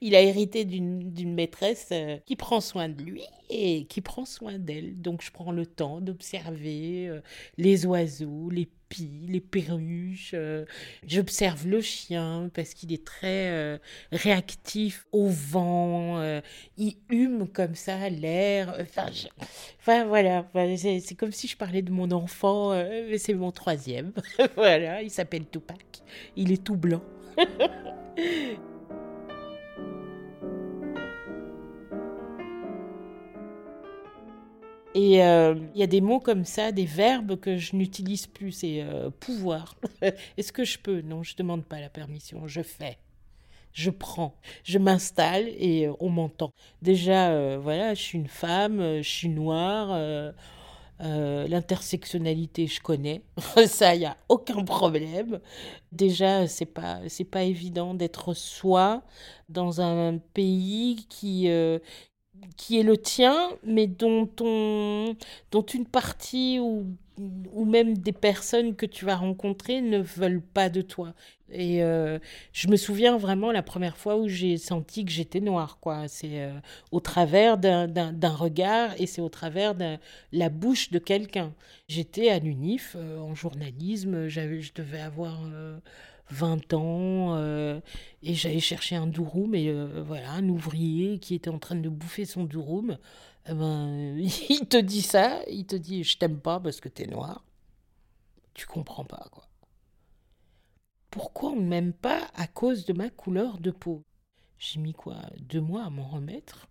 Il 0.00 0.14
a 0.14 0.22
hérité 0.22 0.64
d'une 0.64 1.34
maîtresse 1.34 1.88
euh, 1.92 2.16
qui 2.24 2.36
prend 2.36 2.60
soin 2.60 2.88
de 2.88 3.02
lui 3.02 3.22
et 3.50 3.84
qui 3.84 4.00
prend 4.00 4.24
soin 4.24 4.58
d'elle. 4.58 5.00
Donc 5.00 5.22
je 5.22 5.30
prends 5.30 5.52
le 5.52 5.66
temps 5.66 6.00
d'observer 6.00 7.08
euh, 7.08 7.20
les 7.58 7.84
oiseaux, 7.84 8.48
les 8.50 8.68
pies, 8.88 9.26
les 9.28 9.40
perruches. 9.40 10.32
Euh, 10.32 10.64
j'observe 11.06 11.66
le 11.66 11.82
chien 11.82 12.50
parce 12.54 12.72
qu'il 12.72 12.92
est 12.92 13.04
très 13.04 13.78
réactif 14.12 15.06
au 15.12 15.28
vent. 15.28 16.40
il 16.78 16.96
hume 17.10 17.46
comme 17.48 17.74
ça 17.74 18.08
l'air. 18.08 18.74
Enfin, 18.80 19.06
enfin 19.80 20.06
voilà, 20.06 20.48
c'est 20.76 21.16
comme 21.16 21.32
si 21.32 21.48
je 21.48 21.56
parlais 21.56 21.82
de 21.82 21.92
mon 21.92 22.10
enfant. 22.12 22.72
c'est 23.18 23.34
mon 23.34 23.52
troisième. 23.52 24.12
voilà, 24.56 25.02
il 25.02 25.10
s'appelle 25.10 25.46
Tupac. 25.50 26.02
Il 26.36 26.50
est 26.50 26.64
tout 26.64 26.76
blanc. 26.76 27.02
Et 34.94 35.22
euh, 35.22 35.54
il 35.74 35.80
y 35.80 35.82
a 35.82 35.86
des 35.86 36.00
mots 36.00 36.20
comme 36.20 36.46
ça, 36.46 36.72
des 36.72 36.86
verbes 36.86 37.38
que 37.38 37.58
je 37.58 37.76
n'utilise 37.76 38.26
plus. 38.26 38.50
C'est 38.52 38.80
euh, 38.80 39.10
pouvoir. 39.10 39.76
Est-ce 40.38 40.52
que 40.52 40.64
je 40.64 40.78
peux? 40.78 41.02
Non, 41.02 41.22
je 41.22 41.36
demande 41.36 41.66
pas 41.66 41.80
la 41.80 41.90
permission. 41.90 42.46
Je 42.48 42.62
fais. 42.62 42.96
Je 43.74 43.90
prends. 43.90 44.34
Je 44.64 44.78
m'installe 44.78 45.48
et 45.48 45.86
euh, 45.86 45.92
on 46.00 46.08
m'entend. 46.08 46.50
Déjà, 46.80 47.58
voilà, 47.58 47.92
je 47.92 48.00
suis 48.00 48.16
une 48.18 48.26
femme, 48.28 48.80
je 49.02 49.08
suis 49.08 49.28
noire. 49.28 50.32
Euh, 51.02 51.46
l'intersectionnalité, 51.48 52.66
je 52.66 52.80
connais. 52.80 53.22
Ça, 53.66 53.94
il 53.94 53.98
n'y 54.00 54.06
a 54.06 54.16
aucun 54.28 54.64
problème. 54.64 55.40
Déjà, 55.92 56.48
c'est 56.48 56.64
pas, 56.66 57.00
c'est 57.08 57.24
pas 57.24 57.42
évident 57.44 57.94
d'être 57.94 58.32
soi 58.34 59.02
dans 59.50 59.80
un 59.82 60.18
pays 60.18 61.06
qui, 61.10 61.50
euh, 61.50 61.78
qui 62.56 62.78
est 62.78 62.82
le 62.82 62.96
tien, 62.96 63.50
mais 63.64 63.86
dont, 63.86 64.30
on, 64.40 65.16
dont 65.52 65.62
une 65.62 65.86
partie 65.86 66.58
ou, 66.60 66.86
ou 67.18 67.64
même 67.64 67.96
des 67.96 68.12
personnes 68.12 68.76
que 68.76 68.86
tu 68.86 69.04
vas 69.04 69.16
rencontrer 69.16 69.80
ne 69.80 69.98
veulent 69.98 70.42
pas 70.42 70.68
de 70.68 70.82
toi. 70.82 71.14
Et 71.50 71.82
euh, 71.82 72.18
je 72.52 72.68
me 72.68 72.76
souviens 72.76 73.16
vraiment 73.16 73.52
la 73.52 73.62
première 73.62 73.96
fois 73.96 74.16
où 74.16 74.28
j'ai 74.28 74.58
senti 74.58 75.04
que 75.04 75.12
j'étais 75.12 75.40
noire, 75.40 75.78
quoi. 75.80 76.08
C'est 76.08 76.42
euh, 76.42 76.52
au 76.90 77.00
travers 77.00 77.56
d'un 77.56 78.34
regard 78.34 78.90
et 78.98 79.06
c'est 79.06 79.20
au 79.20 79.28
travers 79.28 79.74
de 79.74 79.96
la 80.32 80.48
bouche 80.48 80.90
de 80.90 80.98
quelqu'un. 80.98 81.54
J'étais 81.88 82.30
à 82.30 82.38
l'UNIF 82.38 82.96
euh, 82.98 83.18
en 83.18 83.34
journalisme, 83.34 84.26
je 84.26 84.72
devais 84.74 85.00
avoir 85.00 85.40
20 86.30 86.72
ans 86.74 87.38
et 88.22 88.34
j'allais 88.34 88.60
chercher 88.60 88.96
un 88.96 89.06
durum 89.06 89.54
et 89.54 89.72
voilà, 90.02 90.32
un 90.32 90.48
ouvrier 90.48 91.18
qui 91.18 91.34
était 91.34 91.50
en 91.50 91.58
train 91.58 91.76
de 91.76 91.88
bouffer 91.88 92.24
son 92.24 92.44
durum. 92.44 92.98
Eh 93.48 93.54
ben, 93.54 94.18
il 94.48 94.66
te 94.68 94.76
dit 94.76 95.02
ça, 95.02 95.40
il 95.48 95.66
te 95.66 95.76
dit 95.76 96.04
je 96.04 96.18
t'aime 96.18 96.40
pas 96.40 96.60
parce 96.60 96.80
que 96.80 96.88
t'es 96.88 97.06
noir. 97.06 97.44
Tu 98.54 98.66
comprends 98.66 99.04
pas, 99.04 99.28
quoi 99.30 99.46
pourquoi 101.16 101.52
on 101.52 101.56
ne 101.56 101.66
m'aime 101.66 101.94
pas 101.94 102.30
à 102.34 102.46
cause 102.46 102.84
de 102.84 102.92
ma 102.92 103.08
couleur 103.08 103.58
de 103.58 103.70
peau? 103.70 104.04
J'ai 104.58 104.78
mis 104.78 104.92
quoi 104.92 105.16
Deux 105.38 105.62
mois 105.62 105.84
à 105.84 105.88
m'en 105.88 106.06
remettre. 106.06 106.68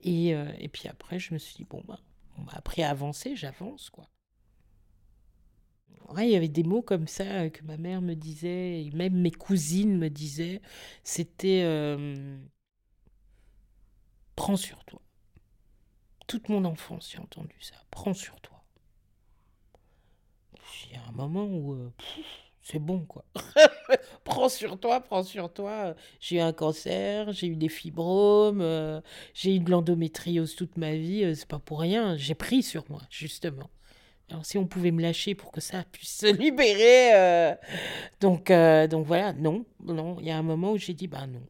Et, 0.00 0.34
euh, 0.34 0.50
et, 0.58 0.68
puis 0.68 0.88
après, 0.88 1.20
je 1.20 1.32
me 1.32 1.38
suis 1.38 1.54
dit, 1.54 1.64
bon, 1.64 1.80
ben, 1.86 1.98
on 2.36 2.82
avancer, 2.82 3.36
j'avance, 3.36 3.90
quoi. 3.90 4.08
Ouais, 6.10 6.28
il 6.28 6.32
y 6.32 6.36
avait 6.36 6.48
des 6.48 6.62
mots 6.62 6.82
comme 6.82 7.08
ça 7.08 7.48
que 7.50 7.62
ma 7.64 7.76
mère 7.76 8.00
me 8.02 8.14
disait, 8.14 8.84
et 8.84 8.90
même 8.92 9.14
mes 9.14 9.30
cousines 9.30 9.96
me 9.98 10.10
disaient. 10.10 10.60
C'était 11.02 11.62
euh, 11.64 12.38
Prends 14.36 14.56
sur 14.56 14.84
toi. 14.84 15.00
Toute 16.26 16.48
mon 16.48 16.64
enfance, 16.64 17.10
j'ai 17.12 17.18
entendu 17.18 17.56
ça. 17.60 17.74
Prends 17.90 18.14
sur 18.14 18.40
toi. 18.40 18.62
il 20.86 20.92
y 20.92 20.96
a 20.96 21.02
un 21.08 21.12
moment 21.12 21.44
où 21.44 21.92
c'est 22.62 22.78
bon, 22.78 23.00
quoi. 23.04 23.24
prends 24.24 24.48
sur 24.48 24.80
toi, 24.80 25.00
prends 25.00 25.22
sur 25.22 25.52
toi. 25.52 25.94
J'ai 26.18 26.36
eu 26.36 26.40
un 26.40 26.52
cancer, 26.54 27.30
j'ai 27.32 27.46
eu 27.46 27.56
des 27.56 27.68
fibromes, 27.68 28.62
euh, 28.62 29.00
j'ai 29.34 29.54
eu 29.56 29.60
de 29.60 29.70
l'endométriose 29.70 30.56
toute 30.56 30.78
ma 30.78 30.94
vie. 30.96 31.24
Euh, 31.24 31.34
c'est 31.34 31.46
pas 31.48 31.58
pour 31.58 31.80
rien. 31.80 32.16
J'ai 32.16 32.34
pris 32.34 32.62
sur 32.62 32.84
moi, 32.90 33.02
justement. 33.10 33.70
Alors, 34.30 34.44
si 34.46 34.58
on 34.58 34.66
pouvait 34.66 34.90
me 34.90 35.02
lâcher 35.02 35.34
pour 35.34 35.52
que 35.52 35.60
ça 35.60 35.84
puisse 35.92 36.18
se 36.18 36.26
libérer. 36.26 37.14
Euh, 37.14 37.54
donc, 38.20 38.50
donc 38.90 39.06
voilà, 39.06 39.32
non, 39.34 39.64
non. 39.84 40.18
Il 40.20 40.26
y 40.26 40.30
a 40.30 40.38
un 40.38 40.42
moment 40.42 40.72
où 40.72 40.78
j'ai 40.78 40.94
dit, 40.94 41.06
bah 41.08 41.26
non. 41.26 41.42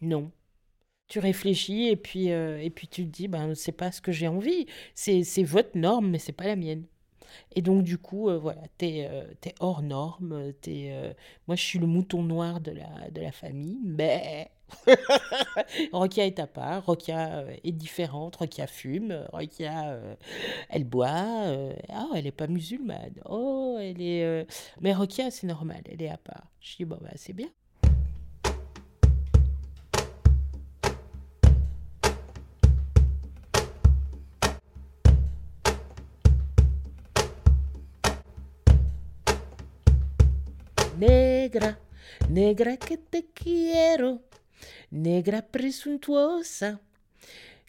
Non. 0.00 0.30
Tu 1.08 1.18
réfléchis 1.18 1.88
et 1.88 1.96
puis, 1.96 2.28
et 2.28 2.70
puis 2.70 2.88
tu 2.88 3.04
te 3.06 3.10
dis, 3.10 3.28
ben, 3.28 3.54
c'est 3.54 3.72
pas 3.72 3.92
ce 3.92 4.00
que 4.00 4.12
j'ai 4.12 4.28
envie. 4.28 4.66
C'est 4.94 5.42
votre 5.42 5.76
norme, 5.76 6.10
mais 6.10 6.18
c'est 6.18 6.32
pas 6.32 6.46
la 6.46 6.56
mienne. 6.56 6.84
Et 7.54 7.62
donc, 7.62 7.84
du 7.84 7.98
coup, 7.98 8.28
euh, 8.28 8.38
voilà, 8.38 8.62
t'es 8.78 9.08
euh, 9.10 9.24
es 9.44 9.54
hors 9.60 9.82
norme. 9.82 10.52
Es, 10.66 10.92
euh, 10.92 11.12
moi, 11.46 11.56
je 11.56 11.62
suis 11.62 11.78
le 11.78 11.86
mouton 11.86 12.22
noir 12.22 12.60
de 12.60 12.72
la, 12.72 13.10
de 13.10 13.20
la 13.20 13.32
famille, 13.32 13.78
mais. 13.84 14.50
Rokia 15.92 16.26
est 16.26 16.38
à 16.38 16.46
part, 16.46 16.84
Rokia 16.84 17.44
est 17.62 17.72
différente, 17.72 18.36
Rokia 18.36 18.66
fume, 18.66 19.26
Rokia, 19.32 19.98
elle 20.68 20.84
boit, 20.84 21.08
ah, 21.88 22.08
elle 22.14 22.24
n'est 22.24 22.32
pas 22.32 22.46
musulmane, 22.46 23.14
oh, 23.26 23.78
elle 23.80 24.00
est... 24.00 24.46
Mais 24.80 24.92
Rokia, 24.94 25.30
c'est 25.30 25.46
normal, 25.46 25.82
elle 25.86 26.02
est 26.02 26.10
à 26.10 26.18
part. 26.18 26.50
Je 26.60 26.76
dis, 26.76 26.84
bon, 26.84 26.98
bah, 27.00 27.10
c'est 27.16 27.32
bien. 27.32 27.48
Negra, 40.96 41.76
negra 42.30 42.76
que 42.76 42.94
te 42.96 43.18
quiero, 43.34 44.22
negra 44.90 45.42
presuntuosa, 45.42 46.80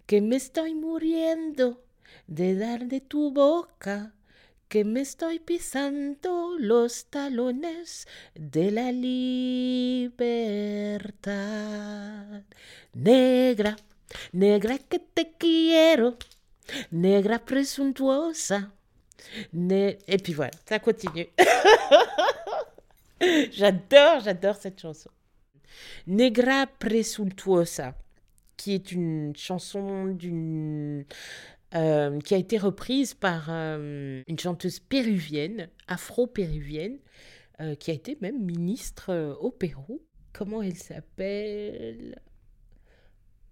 que 0.05 0.21
me 0.21 0.35
estoy 0.35 0.73
muriendo 0.73 1.83
de 2.27 2.55
dar 2.55 2.85
de 2.85 3.01
tu 3.01 3.31
boca, 3.31 4.13
que 4.67 4.83
me 4.83 5.01
estoy 5.01 5.39
pisando 5.39 6.57
los 6.57 7.05
talones 7.05 8.07
de 8.33 8.71
la 8.71 8.91
libertad. 8.91 10.15
Negra, 12.93 13.75
negra 14.31 14.77
que 14.77 14.99
te 14.99 15.33
quiero, 15.37 16.17
negra 16.91 17.39
presuntuosa. 17.39 18.71
Et 19.53 20.17
puis 20.23 20.33
voilà, 20.33 20.51
ça 20.67 20.79
continue. 20.79 21.27
j'adore, 23.51 24.21
j'adore 24.21 24.55
cette 24.55 24.79
chanson. 24.79 25.09
Negra 26.07 26.67
Presuntuosa, 26.67 27.95
qui 28.57 28.73
est 28.73 28.91
une 28.91 29.35
chanson 29.35 30.07
d'une 30.07 31.05
euh, 31.75 32.21
qui 32.21 32.33
a 32.33 32.37
été 32.37 32.57
reprise 32.57 33.13
par 33.13 33.47
euh, 33.49 34.21
une 34.27 34.39
chanteuse 34.39 34.79
péruvienne, 34.79 35.67
afro-péruvienne, 35.89 36.99
euh, 37.59 37.75
qui 37.75 37.91
a 37.91 37.93
été 37.93 38.17
même 38.21 38.39
ministre 38.39 39.35
au 39.41 39.51
Pérou. 39.51 40.01
Comment 40.31 40.61
elle 40.61 40.77
s'appelle? 40.77 42.21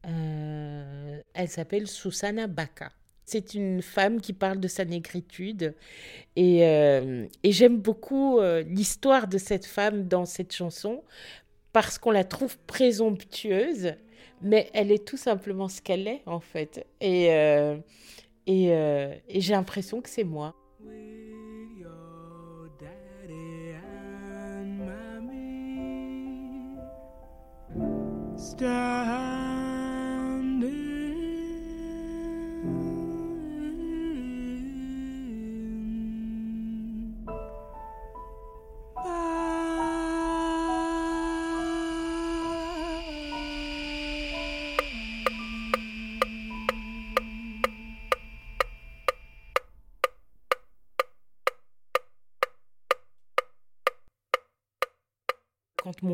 Elle 0.04 1.48
s'appelle 1.48 1.88
Susana 1.88 2.48
Baca. 2.48 2.92
C'est 3.26 3.54
une 3.54 3.82
femme 3.82 4.20
qui 4.22 4.34
parle 4.34 4.60
de 4.60 4.68
sa 4.68 4.84
négritude 4.84 5.74
et, 6.36 7.28
j'aime 7.46 7.78
beaucoup 7.78 8.42
l'histoire 8.66 9.30
de 9.30 9.38
cette 9.38 9.66
femme 9.66 10.08
dans 10.10 10.26
cette 10.26 10.54
chanson 10.54 11.04
parce 11.74 11.98
qu'on 11.98 12.12
la 12.12 12.24
trouve 12.24 12.58
présomptueuse, 12.60 13.96
mais 14.42 14.70
elle 14.74 14.92
est 14.92 15.06
tout 15.06 15.18
simplement 15.18 15.68
ce 15.68 15.82
qu'elle 15.82 16.08
est 16.08 16.22
en 16.26 16.40
fait. 16.40 16.86
Et, 17.02 17.34
euh, 17.34 17.78
et 18.46 19.42
j'ai 19.42 19.54
l'impression 19.54 20.02
que 20.02 20.10
c'est 20.10 20.24
moi. 20.24 20.56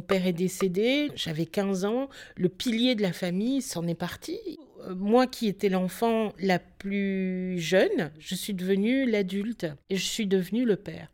Père 0.10 0.26
est 0.26 0.34
décédé, 0.34 1.12
j'avais 1.16 1.46
15 1.46 1.86
ans, 1.86 2.10
le 2.36 2.50
pilier 2.50 2.96
de 2.96 3.04
la 3.04 3.14
famille 3.14 3.62
s'en 3.62 3.88
est 3.88 3.96
parti. 3.96 4.40
Euh, 4.82 4.96
moi 4.96 5.28
qui 5.28 5.48
étais 5.48 5.70
l'enfant 5.70 6.34
la 6.40 6.58
plus 6.58 7.60
jeune, 7.60 8.12
je 8.18 8.34
suis 8.34 8.56
devenue 8.56 9.10
l'adulte 9.10 9.68
et 9.90 9.96
je 9.96 10.06
suis 10.06 10.26
devenue 10.26 10.66
le 10.66 10.78
père. 10.78 11.12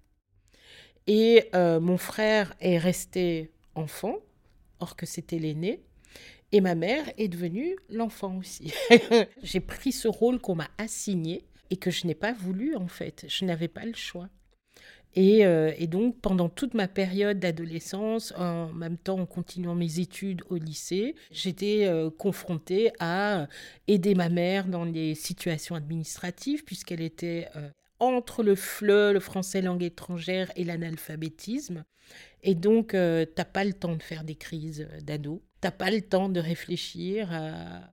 Et 1.08 1.50
euh, 1.54 1.80
mon 1.82 1.98
frère 1.98 2.56
est 2.62 2.78
resté 2.78 3.52
enfant, 3.76 4.16
or 4.80 4.96
que 4.96 5.06
c'était 5.06 5.40
l'aîné. 5.40 5.84
Et 6.54 6.62
ma 6.62 6.74
mère 6.74 7.12
est 7.18 7.28
devenue 7.28 7.76
l'enfant 7.90 8.38
aussi. 8.38 8.74
J'ai 9.44 9.60
pris 9.60 9.92
ce 9.92 10.08
rôle 10.08 10.40
qu'on 10.40 10.56
m'a 10.56 10.70
assigné 10.78 11.44
et 11.70 11.76
que 11.76 11.92
je 11.92 12.08
n'ai 12.08 12.16
pas 12.16 12.32
voulu 12.32 12.78
en 12.78 12.88
fait. 12.88 13.26
Je 13.28 13.44
n'avais 13.44 13.68
pas 13.68 13.86
le 13.86 13.94
choix. 13.94 14.30
Euh, 15.18 15.74
et, 15.78 15.88
donc, 15.88 16.20
pendant 16.22 16.50
toute 16.50 16.74
ma 16.74 16.88
période 16.88 17.40
d'adolescence, 17.40 18.34
en 18.38 18.72
même 18.74 18.98
temps 18.98 19.20
en 19.20 19.26
continuant 19.26 19.76
mes 19.76 20.00
études 20.00 20.42
au 20.50 20.56
lycée, 20.56 21.16
j'étais 21.32 21.86
euh, 21.86 22.10
confrontée 22.10 22.92
à 23.00 23.48
aider 23.88 24.16
ma 24.16 24.30
mère 24.30 24.68
dans 24.68 24.84
les 24.84 25.16
situations 25.16 25.76
administratives, 25.76 26.64
puisqu'elle 26.66 27.02
était 27.02 27.48
euh, 27.56 27.70
entre 28.00 28.44
le 28.44 28.56
FLE, 28.56 29.14
le 29.14 29.20
français 29.20 29.62
langue 29.62 29.84
étrangère, 29.84 30.52
et 30.56 30.64
l'analphabétisme. 30.64 31.86
Et 32.44 32.54
donc, 32.54 32.90
t'as 32.90 33.46
pas 33.46 33.64
le 33.64 33.74
temps 33.74 33.96
de 33.96 34.04
faire 34.04 34.24
des 34.24 34.36
crises 34.36 34.88
d'ado. 35.02 35.42
T'as 35.62 35.72
pas 35.72 35.90
le 35.90 36.02
temps 36.02 36.30
de 36.30 36.40
réfléchir 36.40 37.32
à, 37.32 37.92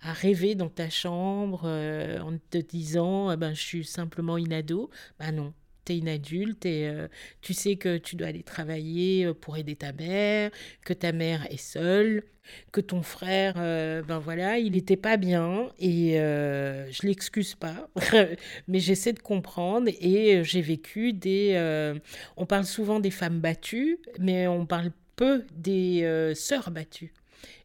rêver 0.00 0.56
dans 0.56 0.68
ta 0.68 0.90
chambre 0.90 1.64
en 1.64 2.36
te 2.50 2.58
disant 2.58 3.30
eh 3.30 3.36
ben, 3.36 3.54
je 3.54 3.62
suis 3.62 3.84
simplement 3.84 4.36
une 4.36 4.52
ado. 4.52 4.90
Ben 5.20 5.30
non, 5.30 5.54
tu 5.84 5.92
es 5.92 5.98
une 5.98 6.08
adulte 6.08 6.66
et 6.66 6.88
euh, 6.88 7.08
tu 7.40 7.54
sais 7.54 7.76
que 7.76 7.98
tu 7.98 8.16
dois 8.16 8.28
aller 8.28 8.42
travailler 8.42 9.26
euh, 9.26 9.34
pour 9.34 9.56
aider 9.56 9.76
ta 9.76 9.92
mère, 9.92 10.50
que 10.84 10.92
ta 10.92 11.12
mère 11.12 11.46
est 11.50 11.56
seule, 11.56 12.24
que 12.72 12.80
ton 12.80 13.02
frère, 13.02 13.54
euh, 13.56 14.02
ben 14.02 14.18
voilà, 14.18 14.58
il 14.58 14.72
n'était 14.72 14.96
pas 14.96 15.16
bien 15.16 15.70
et 15.78 16.14
je 16.16 17.06
l'excuse 17.06 17.54
pas, 17.54 17.88
mais 18.68 18.80
j'essaie 18.80 19.12
de 19.12 19.20
comprendre 19.20 19.88
et 20.00 20.44
j'ai 20.44 20.60
vécu 20.60 21.12
des... 21.12 21.94
on 22.36 22.46
parle 22.46 22.64
souvent 22.64 23.00
des 23.00 23.10
femmes 23.10 23.40
battues, 23.40 23.98
mais 24.18 24.46
on 24.46 24.66
parle 24.66 24.90
peu 25.16 25.44
des 25.54 26.32
sœurs 26.34 26.70
battues. 26.70 27.14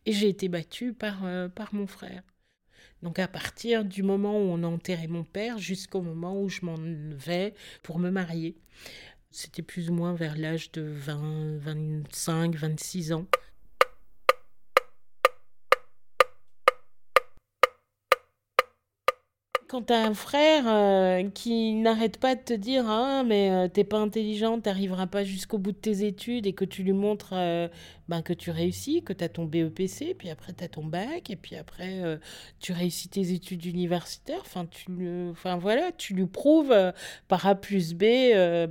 Et 0.05 0.13
j'ai 0.13 0.29
été 0.29 0.47
battue 0.47 0.93
par, 0.93 1.27
par 1.53 1.73
mon 1.73 1.87
frère. 1.87 2.23
Donc 3.03 3.19
à 3.19 3.27
partir 3.27 3.85
du 3.85 4.03
moment 4.03 4.37
où 4.37 4.49
on 4.49 4.63
a 4.63 4.67
enterré 4.67 5.07
mon 5.07 5.23
père 5.23 5.57
jusqu'au 5.57 6.01
moment 6.01 6.41
où 6.41 6.49
je 6.49 6.65
m'en 6.65 6.75
vais 6.77 7.53
pour 7.81 7.99
me 7.99 8.09
marier. 8.09 8.55
C'était 9.31 9.61
plus 9.61 9.89
ou 9.89 9.93
moins 9.93 10.13
vers 10.13 10.37
l'âge 10.37 10.71
de 10.71 10.81
20, 10.81 11.57
25, 11.57 12.55
26 12.55 13.13
ans. 13.13 13.25
Quand 19.69 19.83
tu 19.83 19.93
as 19.93 20.01
un 20.03 20.15
frère 20.15 20.63
euh, 20.67 21.29
qui 21.29 21.75
n'arrête 21.75 22.17
pas 22.17 22.33
de 22.33 22.41
te 22.41 22.53
dire 22.53 22.85
ah 22.89 23.23
mais 23.23 23.51
euh, 23.51 23.67
t'es 23.67 23.83
pas 23.83 23.99
intelligent, 23.99 24.59
t'arriveras 24.59 25.05
pas 25.05 25.23
jusqu'au 25.23 25.59
bout 25.59 25.71
de 25.71 25.77
tes 25.77 26.05
études 26.05 26.47
et 26.47 26.53
que 26.53 26.65
tu 26.65 26.81
lui 26.81 26.91
montres 26.91 27.33
euh, 27.33 27.67
ben, 28.07 28.23
que 28.23 28.33
tu 28.33 28.49
réussis, 28.49 29.03
que 29.03 29.13
tu 29.13 29.23
as 29.23 29.29
ton 29.29 29.45
BEPC, 29.45 30.15
puis 30.17 30.31
après 30.31 30.53
tu 30.53 30.63
as 30.63 30.69
ton 30.69 30.83
bac 30.83 31.29
et 31.29 31.35
puis 31.35 31.55
après 31.55 32.19
tu 32.59 32.73
réussis 32.73 33.09
tes 33.09 33.31
études 33.31 33.63
universitaires, 33.65 34.41
enfin 34.41 34.65
tu 34.65 34.87
enfin 35.29 35.57
voilà, 35.57 35.91
tu 35.91 36.15
lui 36.15 36.25
prouves 36.25 36.73
par 37.27 37.45
A 37.45 37.53
plus 37.53 37.93
B 37.93 38.03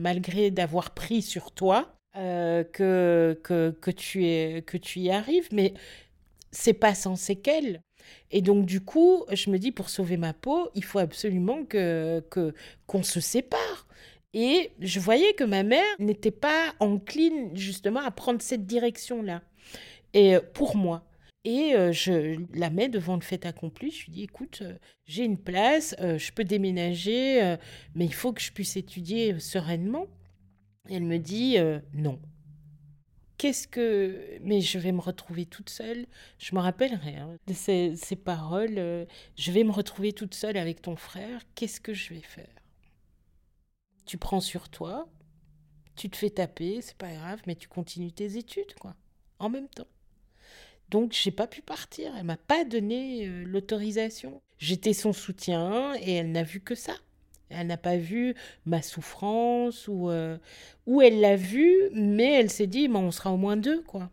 malgré 0.00 0.50
d'avoir 0.50 0.90
pris 0.90 1.22
sur 1.22 1.52
toi 1.52 1.94
que, 2.14 3.38
que, 3.44 3.70
que 3.80 3.90
tu 3.92 4.26
es 4.26 4.62
que 4.66 4.76
tu 4.76 4.98
y 4.98 5.11
arrives 5.11 5.48
mais 5.52 5.74
c'est 6.50 6.74
pas 6.74 6.94
sans 6.94 7.14
séquelles. 7.14 7.82
Et 8.31 8.42
donc, 8.42 8.66
du 8.66 8.81
coup, 8.81 9.25
je 9.33 9.51
me 9.51 9.59
dis, 9.59 9.73
pour 9.73 9.88
sauver 9.88 10.16
ma 10.16 10.33
peau, 10.33 10.71
il 10.75 10.85
faut 10.85 10.99
absolument 10.99 11.64
que 11.64 12.23
qu'on 12.87 13.03
se 13.03 13.21
sépare. 13.21 13.88
Et 14.35 14.73
je 14.81 15.01
voyais 15.01 15.33
que 15.35 15.44
ma 15.44 15.62
mère 15.62 15.85
n'était 15.99 16.31
pas 16.31 16.75
encline 16.81 17.57
justement 17.57 18.01
à 18.01 18.11
prendre 18.11 18.42
cette 18.42 18.66
direction-là. 18.66 19.42
Et 20.14 20.37
euh, 20.37 20.40
pour 20.53 20.77
moi. 20.77 21.05
Et 21.44 21.75
euh, 21.75 21.92
je 21.92 22.37
la 22.53 22.68
mets 22.68 22.88
devant 22.88 23.14
le 23.14 23.23
fait 23.23 23.47
accompli. 23.47 23.90
Je 23.90 24.05
lui 24.05 24.12
dis 24.12 24.23
écoute, 24.25 24.61
euh, 24.62 24.75
j'ai 25.07 25.25
une 25.25 25.38
place, 25.38 25.97
je 25.99 26.33
peux 26.33 26.44
déménager, 26.44 27.57
mais 27.94 28.05
il 28.05 28.12
faut 28.12 28.33
que 28.33 28.42
je 28.42 28.53
puisse 28.53 28.77
étudier 28.77 29.38
sereinement. 29.40 30.07
elle 30.90 31.05
me 31.05 31.18
dit 31.18 31.57
non. 31.94 32.18
Qu'est-ce 33.38 33.68
que. 33.68 34.38
Mais 34.42 34.61
je 34.61 34.79
vais 34.79 34.92
me 34.92 35.01
retrouver 35.01 35.46
toute 35.46 35.70
seule. 35.70 36.07
Je 36.38 36.55
me 36.55 36.61
rappellerai 36.61 37.16
hein, 37.16 37.37
de 37.46 37.55
ces, 37.55 37.94
ces 37.96 38.16
paroles. 38.16 39.07
je 39.37 39.53
vais 39.53 39.64
me 39.64 39.72
retrouver 39.72 40.12
toute 40.12 40.35
seule 40.35 40.57
avec 40.57 40.83
ton 40.83 40.96
frère. 40.96 41.40
Qu'est-ce 41.55 41.81
que 41.81 41.94
je 41.94 42.14
vais 42.14 42.20
faire? 42.20 42.48
Tu 44.07 44.16
prends 44.18 44.40
sur 44.40 44.68
toi, 44.70 45.07
tu 45.98 46.09
te 46.09 46.16
fais 46.16 46.31
taper, 46.31 46.81
c'est 46.81 46.96
pas 46.96 47.12
grave, 47.12 47.42
mais 47.46 47.57
tu 47.57 47.68
continues 47.68 48.12
tes 48.12 48.37
études, 48.38 48.72
quoi, 48.74 48.94
en 49.38 49.51
même 49.51 49.68
temps. 49.68 49.88
Donc, 50.88 51.12
j'ai 51.12 51.31
pas 51.31 51.46
pu 51.46 51.61
partir. 51.61 52.16
Elle 52.16 52.24
m'a 52.24 52.37
pas 52.37 52.64
donné 52.64 53.27
euh, 53.27 53.44
l'autorisation. 53.44 54.40
J'étais 54.59 54.94
son 54.94 55.12
soutien 55.12 55.94
et 56.01 56.14
elle 56.14 56.33
n'a 56.33 56.44
vu 56.44 56.61
que 56.61 56.74
ça. 56.74 56.94
Elle 57.50 57.68
n'a 57.68 57.76
pas 57.76 57.96
vu 57.96 58.34
ma 58.66 58.82
souffrance 58.82 59.88
ou, 59.88 60.11
euh, 60.11 60.38
elle 60.87 61.20
l'a 61.20 61.37
vu, 61.37 61.72
mais 61.92 62.34
elle 62.34 62.50
s'est 62.50 62.66
dit, 62.66 62.88
on 62.92 63.11
sera 63.11 63.32
au 63.32 63.37
moins 63.37 63.56
deux, 63.56 63.82
quoi. 63.82 64.11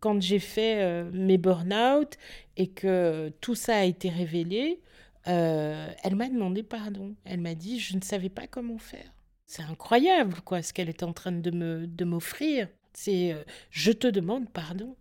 Quand 0.00 0.20
j'ai 0.20 0.38
fait 0.38 0.82
euh, 0.82 1.10
mes 1.12 1.36
burn-out 1.36 2.16
et 2.56 2.68
que 2.68 3.30
tout 3.40 3.54
ça 3.54 3.78
a 3.78 3.84
été 3.84 4.08
révélé, 4.08 4.80
euh, 5.28 5.92
elle 6.02 6.16
m'a 6.16 6.28
demandé 6.28 6.62
pardon. 6.62 7.14
Elle 7.24 7.40
m'a 7.40 7.54
dit 7.54 7.78
je 7.78 7.96
ne 7.96 8.00
savais 8.00 8.30
pas 8.30 8.46
comment 8.46 8.78
faire. 8.78 9.12
C'est 9.46 9.62
incroyable 9.62 10.40
quoi 10.42 10.62
ce 10.62 10.72
qu'elle 10.72 10.88
est 10.88 11.02
en 11.02 11.12
train 11.12 11.32
de 11.32 11.50
me 11.50 11.86
de 11.86 12.04
m'offrir. 12.06 12.68
C'est 12.94 13.36
je 13.70 13.92
te 13.92 14.06
demande 14.06 14.48
pardon. 14.48 14.96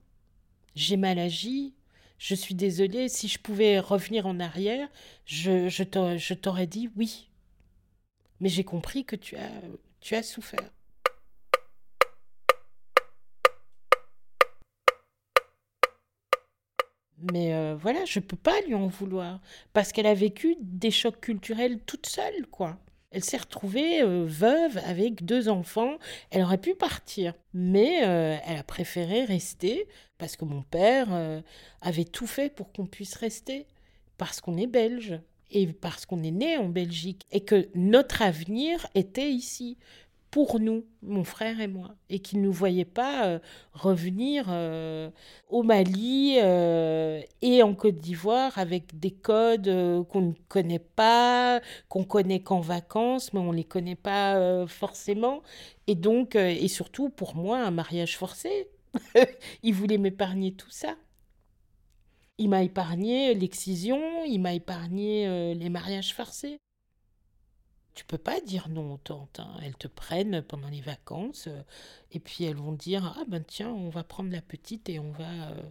J'ai 0.75 0.97
mal 0.97 1.17
agi. 1.17 1.73
Je 2.19 2.36
suis 2.36 2.55
désolée. 2.55 3.10
Si 3.10 3.27
je 3.27 3.39
pouvais 3.39 3.79
revenir 3.79 4.27
en 4.27 4.39
arrière, 4.39 4.88
je, 5.25 5.69
je 5.69 6.34
t'aurais 6.34 6.67
dit 6.67 6.89
oui. 6.95 7.29
Mais 8.41 8.49
j'ai 8.49 8.63
compris 8.63 9.05
que 9.05 9.15
tu 9.15 9.36
as 9.36 9.49
tu 10.01 10.15
as 10.15 10.23
souffert. 10.23 10.69
Mais 17.34 17.53
euh, 17.53 17.75
voilà, 17.75 18.05
je 18.05 18.19
peux 18.19 18.38
pas 18.38 18.62
lui 18.62 18.75
en 18.75 18.88
vouloir 18.88 19.41
parce 19.73 19.91
qu'elle 19.91 20.05
a 20.05 20.13
vécu 20.13 20.55
des 20.62 20.91
chocs 20.91 21.19
culturels 21.19 21.79
toute 21.82 22.05
seule, 22.05 22.47
quoi. 22.47 22.77
Elle 23.11 23.23
s'est 23.23 23.37
retrouvée 23.37 24.01
euh, 24.01 24.25
veuve 24.27 24.77
avec 24.85 25.25
deux 25.25 25.49
enfants. 25.49 25.97
Elle 26.29 26.43
aurait 26.43 26.59
pu 26.59 26.75
partir, 26.75 27.33
mais 27.53 28.07
euh, 28.07 28.37
elle 28.45 28.57
a 28.57 28.63
préféré 28.63 29.25
rester 29.25 29.87
parce 30.17 30.35
que 30.35 30.45
mon 30.45 30.61
père 30.63 31.07
avait 31.81 32.03
tout 32.03 32.27
fait 32.27 32.53
pour 32.53 32.73
qu'on 32.73 32.85
puisse 32.85 33.15
rester, 33.15 33.65
parce 34.17 34.41
qu'on 34.41 34.57
est 34.57 34.67
belge 34.67 35.17
et 35.49 35.67
parce 35.67 36.05
qu'on 36.05 36.23
est 36.23 36.31
né 36.31 36.57
en 36.57 36.67
Belgique 36.67 37.25
et 37.31 37.39
que 37.39 37.69
notre 37.73 38.21
avenir 38.21 38.85
était 38.95 39.31
ici 39.31 39.77
pour 40.31 40.59
nous, 40.59 40.85
mon 41.01 41.23
frère 41.23 41.59
et 41.59 41.67
moi, 41.67 41.95
et 42.09 42.19
qu'il 42.19 42.39
ne 42.39 42.45
nous 42.45 42.51
voyait 42.51 42.85
pas 42.85 43.25
euh, 43.25 43.39
revenir 43.73 44.45
euh, 44.49 45.09
au 45.49 45.63
Mali 45.63 46.37
euh, 46.41 47.21
et 47.41 47.63
en 47.63 47.73
Côte 47.73 47.97
d'Ivoire 47.97 48.57
avec 48.57 48.99
des 48.99 49.11
codes 49.11 50.05
qu'on 50.07 50.21
ne 50.21 50.33
connaît 50.47 50.79
pas, 50.79 51.61
qu'on 51.87 52.03
connaît 52.03 52.41
qu'en 52.41 52.59
vacances, 52.59 53.33
mais 53.33 53.39
on 53.39 53.51
ne 53.51 53.57
les 53.57 53.63
connaît 53.63 53.95
pas 53.95 54.67
forcément. 54.67 55.41
Et 55.87 55.95
donc, 55.95 56.35
et 56.35 56.67
surtout 56.67 57.09
pour 57.09 57.35
moi, 57.35 57.59
un 57.59 57.71
mariage 57.71 58.17
forcé. 58.17 58.69
il 59.63 59.73
voulait 59.73 59.97
m'épargner 59.97 60.53
tout 60.53 60.69
ça. 60.69 60.95
Il 62.37 62.49
m'a 62.49 62.63
épargné 62.63 63.33
l'excision, 63.33 63.99
il 64.25 64.39
m'a 64.39 64.53
épargné 64.53 65.55
les 65.55 65.69
mariages 65.69 66.13
forcés. 66.13 66.59
Tu 67.95 68.06
peux 68.06 68.17
pas 68.17 68.39
dire 68.41 68.69
non 68.69 68.93
aux 68.93 68.97
tantes. 68.97 69.39
Hein. 69.39 69.58
Elles 69.63 69.75
te 69.75 69.88
prennent 69.88 70.41
pendant 70.41 70.69
les 70.69 70.82
vacances 70.82 71.47
euh, 71.47 71.62
et 72.12 72.19
puis 72.19 72.45
elles 72.45 72.56
vont 72.56 72.71
dire 72.71 73.15
ah 73.19 73.23
ben 73.28 73.43
tiens 73.43 73.69
on 73.69 73.89
va 73.89 74.04
prendre 74.04 74.32
la 74.32 74.41
petite 74.41 74.89
et 74.89 74.99
on 74.99 75.12
va 75.12 75.49
euh, 75.49 75.62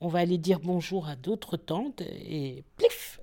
on 0.00 0.08
va 0.08 0.18
aller 0.20 0.38
dire 0.38 0.60
bonjour 0.60 1.08
à 1.08 1.16
d'autres 1.16 1.56
tantes 1.56 2.02
et 2.02 2.64
plif. 2.76 3.20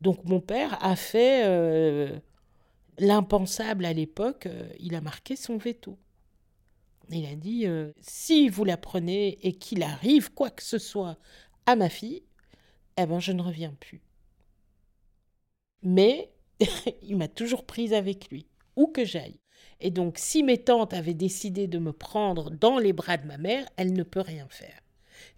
Donc 0.00 0.24
mon 0.24 0.40
père 0.40 0.82
a 0.84 0.96
fait 0.96 1.44
euh, 1.46 2.18
l'impensable 2.98 3.84
à 3.84 3.92
l'époque. 3.92 4.48
il 4.80 4.94
a 4.94 5.00
marqué 5.00 5.36
son 5.36 5.56
veto. 5.56 5.98
Il 7.10 7.26
a 7.26 7.34
dit 7.34 7.66
si 8.00 8.48
vous 8.48 8.64
la 8.64 8.76
prenez 8.76 9.38
et 9.46 9.52
qu'il 9.52 9.82
arrive 9.82 10.32
quoi 10.32 10.50
que 10.50 10.62
ce 10.62 10.78
soit 10.78 11.18
à 11.66 11.76
ma 11.76 11.88
fille, 11.90 12.22
eh 12.96 13.06
ben 13.06 13.20
je 13.20 13.32
ne 13.32 13.42
reviens 13.42 13.74
plus. 13.78 14.02
Mais 15.82 16.33
il 17.02 17.16
m'a 17.16 17.28
toujours 17.28 17.64
prise 17.64 17.92
avec 17.92 18.30
lui, 18.30 18.46
où 18.76 18.86
que 18.86 19.04
j'aille. 19.04 19.40
Et 19.80 19.90
donc, 19.90 20.18
si 20.18 20.42
mes 20.42 20.58
tantes 20.58 20.94
avaient 20.94 21.14
décidé 21.14 21.66
de 21.66 21.78
me 21.78 21.92
prendre 21.92 22.50
dans 22.50 22.78
les 22.78 22.92
bras 22.92 23.16
de 23.16 23.26
ma 23.26 23.38
mère, 23.38 23.66
elle 23.76 23.92
ne 23.92 24.02
peut 24.02 24.20
rien 24.20 24.46
faire. 24.48 24.80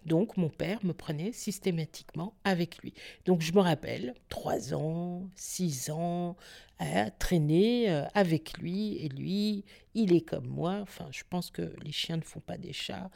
Donc, 0.05 0.37
mon 0.37 0.49
père 0.49 0.83
me 0.85 0.93
prenait 0.93 1.31
systématiquement 1.31 2.33
avec 2.43 2.77
lui. 2.79 2.93
Donc, 3.25 3.41
je 3.41 3.53
me 3.53 3.59
rappelle, 3.59 4.13
trois 4.29 4.73
ans, 4.73 5.29
six 5.35 5.89
ans, 5.89 6.37
à 6.79 7.11
traîner 7.11 7.91
euh, 7.91 8.05
avec 8.13 8.57
lui. 8.57 8.97
Et 8.97 9.09
lui, 9.09 9.65
il 9.95 10.13
est 10.13 10.21
comme 10.21 10.47
moi. 10.47 10.79
Enfin, 10.81 11.07
je 11.11 11.23
pense 11.29 11.51
que 11.51 11.73
les 11.83 11.91
chiens 11.91 12.17
ne 12.17 12.21
font 12.21 12.39
pas 12.39 12.57
des 12.57 12.73
chats. 12.73 13.09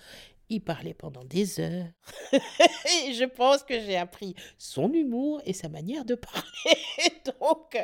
Il 0.54 0.60
parlait 0.60 0.94
pendant 0.94 1.24
des 1.24 1.62
heures. 1.62 1.88
et 2.34 3.14
je 3.14 3.24
pense 3.24 3.64
que 3.64 3.80
j'ai 3.80 3.96
appris 3.96 4.36
son 4.58 4.92
humour 4.92 5.42
et 5.46 5.54
sa 5.54 5.70
manière 5.70 6.04
de 6.04 6.16
parler. 6.16 6.78
donc, 7.40 7.74
euh, 7.76 7.80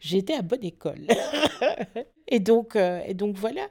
j'étais 0.00 0.34
à 0.34 0.42
bonne 0.42 0.64
école. 0.64 1.06
et, 2.26 2.40
donc, 2.40 2.74
euh, 2.74 3.00
et 3.06 3.14
donc, 3.14 3.36
voilà. 3.36 3.68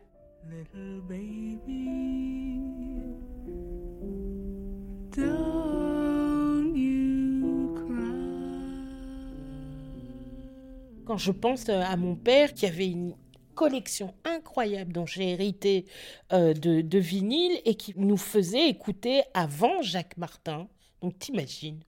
Quand 11.06 11.18
je 11.18 11.32
pense 11.34 11.68
à 11.68 11.98
mon 11.98 12.16
père 12.16 12.54
qui 12.54 12.66
avait 12.66 12.88
une 12.88 13.16
collection 13.60 14.14
incroyable 14.24 14.94
dont 14.94 15.06
j'ai 15.06 15.32
hérité 15.32 15.86
euh, 16.32 16.54
de, 16.54 16.98
vinyle 16.98 17.60
et 17.66 17.76
qui 17.76 17.94
nous 17.98 18.16
faisait 18.16 18.70
écouter 18.70 19.24
avant 19.34 19.82
Jacques 19.82 20.16
Martin. 20.16 20.70
Donc 21.02 21.20
t'imagines, 21.20 21.82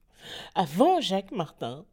avant 0.54 1.00
Jacques 1.00 1.32
Martin, 1.32 1.86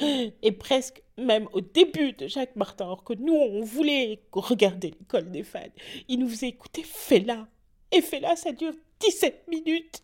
et 0.00 0.52
presque 0.52 1.02
même 1.18 1.48
au 1.52 1.60
début 1.60 2.12
de 2.12 2.26
Jacques 2.28 2.56
Martin, 2.56 2.86
alors 2.86 3.04
que 3.04 3.12
nous, 3.12 3.34
on 3.34 3.62
voulait 3.62 4.22
regarder 4.32 4.94
l'école 4.98 5.30
des 5.30 5.42
fans, 5.42 5.60
il 6.08 6.18
nous 6.20 6.30
faisait 6.30 6.48
écouter 6.48 6.82
Fela. 6.82 7.46
Et 7.92 8.00
Fela, 8.00 8.36
ça 8.36 8.52
dure 8.52 8.72
17 9.00 9.48
minutes. 9.48 10.02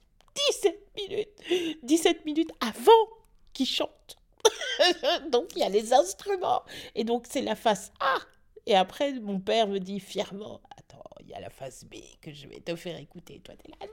17 0.52 0.78
minutes. 0.98 1.78
17 1.84 2.26
minutes 2.26 2.52
avant 2.60 3.08
qu'il 3.54 3.66
chante. 3.66 4.18
donc 5.30 5.52
il 5.56 5.60
y 5.60 5.62
a 5.62 5.70
les 5.70 5.94
instruments. 5.94 6.64
Et 6.94 7.04
donc 7.04 7.24
c'est 7.26 7.40
la 7.40 7.56
face 7.56 7.92
A 7.98 8.18
et 8.66 8.74
après, 8.74 9.12
mon 9.20 9.40
père 9.40 9.68
me 9.68 9.78
dit 9.78 10.00
fièrement 10.00 10.60
Attends, 10.78 11.04
il 11.20 11.28
y 11.28 11.34
a 11.34 11.40
la 11.40 11.50
phase 11.50 11.84
B 11.84 11.96
que 12.20 12.32
je 12.32 12.46
vais 12.46 12.60
te 12.60 12.74
faire 12.76 12.98
écouter. 12.98 13.40
Toi, 13.40 13.54
t'es 13.56 13.70
là. 13.70 13.86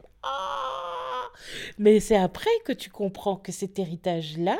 Mais 1.77 1.99
c'est 1.99 2.17
après 2.17 2.49
que 2.65 2.73
tu 2.73 2.89
comprends 2.89 3.35
que 3.35 3.51
cet 3.51 3.79
héritage-là, 3.79 4.57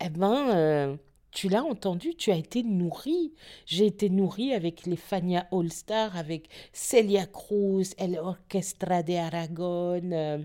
eh 0.00 0.08
ben. 0.08 0.50
Euh, 0.54 0.96
tu 1.34 1.48
l'as 1.48 1.64
entendu, 1.64 2.14
tu 2.14 2.30
as 2.30 2.36
été 2.36 2.62
nourri. 2.62 3.32
J'ai 3.66 3.86
été 3.86 4.08
nourri 4.08 4.54
avec 4.54 4.86
les 4.86 4.96
Fania 4.96 5.46
All 5.52 5.70
Star, 5.70 6.16
avec 6.16 6.48
Celia 6.72 7.26
Cruz, 7.26 7.94
El 7.98 8.18
Orchestra 8.18 9.02
de 9.02 9.14
Aragon, 9.14 10.00
euh, 10.12 10.38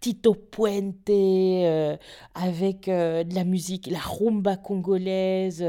Tito 0.00 0.34
Puente, 0.34 1.10
euh, 1.10 1.96
avec 2.34 2.86
de 2.86 3.34
la 3.34 3.44
musique, 3.44 3.88
la 3.88 3.98
rumba 3.98 4.56
congolaise, 4.56 5.64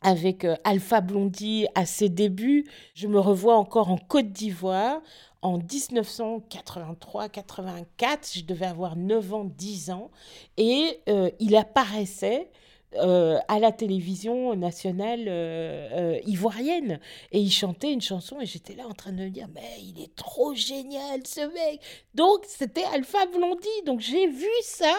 avec 0.00 0.44
euh, 0.44 0.54
Alpha 0.64 1.00
Blondie 1.00 1.66
à 1.74 1.86
ses 1.86 2.08
débuts. 2.08 2.64
Je 2.94 3.08
me 3.08 3.18
revois 3.18 3.56
encore 3.56 3.90
en 3.90 3.98
Côte 3.98 4.30
d'Ivoire 4.30 5.00
en 5.42 5.58
1983-84. 5.58 8.38
Je 8.38 8.44
devais 8.44 8.66
avoir 8.66 8.94
9 8.96 9.34
ans, 9.34 9.44
10 9.44 9.90
ans. 9.90 10.10
Et 10.56 11.00
euh, 11.08 11.30
il 11.40 11.56
apparaissait 11.56 12.48
euh, 12.94 13.38
à 13.48 13.58
la 13.58 13.72
télévision 13.72 14.54
nationale 14.54 15.24
euh, 15.28 16.18
ivoirienne. 16.26 17.00
Et 17.32 17.40
il 17.40 17.50
chantait 17.50 17.92
une 17.92 18.00
chanson 18.00 18.40
et 18.40 18.46
j'étais 18.46 18.74
là 18.74 18.86
en 18.86 18.94
train 18.94 19.12
de 19.12 19.22
me 19.22 19.30
dire, 19.30 19.48
mais 19.54 19.80
il 19.82 20.02
est 20.02 20.14
trop 20.16 20.54
génial 20.54 21.26
ce 21.26 21.40
mec. 21.40 21.80
Donc 22.14 22.44
c'était 22.46 22.84
Alpha 22.92 23.26
Blondie. 23.26 23.68
Donc 23.86 24.00
j'ai 24.00 24.26
vu 24.26 24.46
ça 24.62 24.94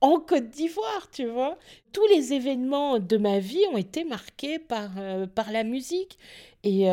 en 0.00 0.18
Côte 0.20 0.48
d'Ivoire, 0.50 1.08
tu 1.12 1.26
vois. 1.26 1.58
Tous 1.92 2.06
les 2.08 2.32
événements 2.32 2.98
de 2.98 3.16
ma 3.16 3.38
vie 3.38 3.64
ont 3.72 3.76
été 3.78 4.04
marqués 4.04 4.58
par, 4.58 4.90
par 5.34 5.52
la 5.52 5.64
musique. 5.64 6.18
Et, 6.64 6.88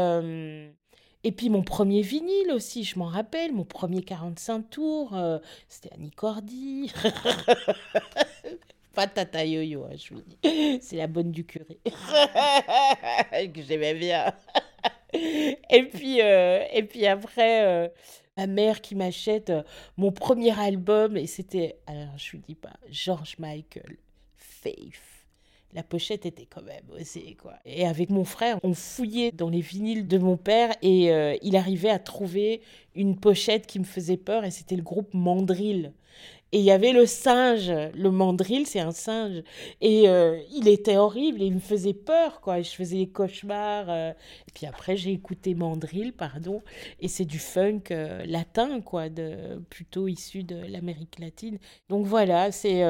et 1.26 1.32
puis 1.32 1.50
mon 1.50 1.64
premier 1.64 2.04
vinyle 2.04 2.52
aussi, 2.52 2.84
je 2.84 3.00
m'en 3.00 3.08
rappelle, 3.08 3.52
mon 3.52 3.66
premier 3.66 4.04
45 4.04 4.70
tours, 4.70 5.16
euh, 5.16 5.40
c'était 5.68 5.92
Annie 5.96 6.12
Cordy. 6.12 6.94
Pas 8.96 9.08
Tata 9.08 9.46
Yo-Yo, 9.46 9.84
hein, 9.84 9.96
je 9.98 10.14
vous 10.14 10.22
dis. 10.22 10.80
C'est 10.82 10.96
la 10.96 11.08
bonne 11.08 11.32
du 11.32 11.46
curé. 11.46 11.80
que 13.54 13.62
j'aimais 13.62 13.94
bien. 13.94 14.34
et, 15.14 15.84
puis, 15.84 16.22
euh, 16.22 16.64
et 16.74 16.84
puis 16.84 17.06
après, 17.06 17.66
euh, 17.66 17.90
ma 18.38 18.48
mère 18.48 18.82
qui 18.82 18.96
m'achète 18.96 19.52
mon 19.98 20.12
premier 20.12 20.58
album, 20.58 21.18
et 21.18 21.28
c'était, 21.28 21.78
alors 21.88 22.18
je 22.18 22.38
vous 22.38 22.44
dis 22.48 22.56
pas, 22.56 22.74
George 22.90 23.36
Michael, 23.38 23.98
Faith 24.38 25.16
la 25.76 25.84
pochette 25.84 26.26
était 26.26 26.46
quand 26.46 26.64
même 26.64 26.86
aussi 26.98 27.36
quoi. 27.36 27.56
Et 27.66 27.86
avec 27.86 28.10
mon 28.10 28.24
frère, 28.24 28.60
on 28.64 28.74
fouillait 28.74 29.32
dans 29.32 29.50
les 29.50 29.60
vinyles 29.60 30.08
de 30.08 30.18
mon 30.18 30.38
père 30.38 30.74
et 30.82 31.12
euh, 31.12 31.36
il 31.42 31.58
arrivait 31.58 31.90
à 31.90 32.00
trouver 32.00 32.62
une 32.96 33.20
pochette 33.20 33.68
qui 33.68 33.80
me 33.80 33.84
faisait 33.84 34.18
peur 34.18 34.46
et 34.46 34.52
c'était 34.52 34.78
le 34.78 34.84
groupe 34.84 35.14
Mandrill. 35.14 35.92
Et 36.52 36.60
il 36.60 36.64
y 36.64 36.72
avait 36.72 36.94
le 36.94 37.06
singe, 37.06 37.70
le 37.70 38.12
mandrill, 38.12 38.66
c'est 38.66 38.80
un 38.80 38.92
singe. 38.92 39.44
Et 39.82 40.08
euh, 40.08 40.40
il 40.54 40.68
était 40.68 40.96
horrible 40.96 41.42
et 41.42 41.48
il 41.48 41.56
me 41.56 41.60
faisait 41.60 41.94
peur, 41.94 42.40
quoi. 42.40 42.62
Je 42.62 42.70
faisais 42.70 42.98
des 42.98 43.10
cauchemars. 43.10 43.90
Euh. 43.90 44.12
Et 44.48 44.52
puis 44.54 44.66
après, 44.66 44.96
j'ai 44.96 45.12
écouté 45.12 45.54
mandrill, 45.54 46.14
pardon. 46.14 46.62
Et 47.02 47.08
c'est 47.08 47.26
du 47.26 47.40
funk 47.40 47.84
latin, 48.26 48.80
quoi, 48.82 49.10
de, 49.10 49.60
plutôt 49.70 50.08
issu 50.08 50.44
de 50.44 50.56
l'Amérique 50.56 51.20
latine. 51.20 51.58
Donc 51.90 52.06
voilà, 52.06 52.52
c'est 52.52 52.84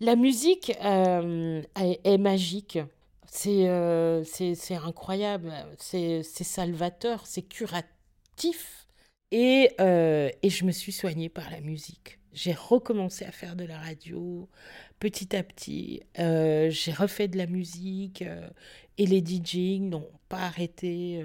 la 0.00 0.16
musique 0.16 0.72
euh, 0.84 1.62
est, 1.76 2.18
magique. 2.18 2.78
Euh, 3.46 4.22
c'est 4.24 4.74
incroyable. 4.74 5.52
C'est 5.78 6.22
salvateur. 6.22 7.26
C'est 7.26 7.42
curatif. 7.42 8.83
Et, 9.36 9.70
euh, 9.80 10.30
et 10.42 10.50
je 10.50 10.64
me 10.64 10.70
suis 10.70 10.92
soignée 10.92 11.28
par 11.28 11.50
la 11.50 11.60
musique. 11.60 12.18
J'ai 12.32 12.52
recommencé 12.52 13.24
à 13.24 13.32
faire 13.32 13.56
de 13.56 13.64
la 13.64 13.78
radio 13.78 14.48
petit 15.00 15.34
à 15.36 15.42
petit. 15.42 16.02
j'ai 16.16 16.92
refait 16.92 17.28
de 17.28 17.36
la 17.36 17.46
musique 17.46 18.24
et 18.98 19.06
les 19.06 19.24
DJing 19.24 19.90
n'ont 19.90 20.10
pas 20.28 20.38
arrêté. 20.38 21.24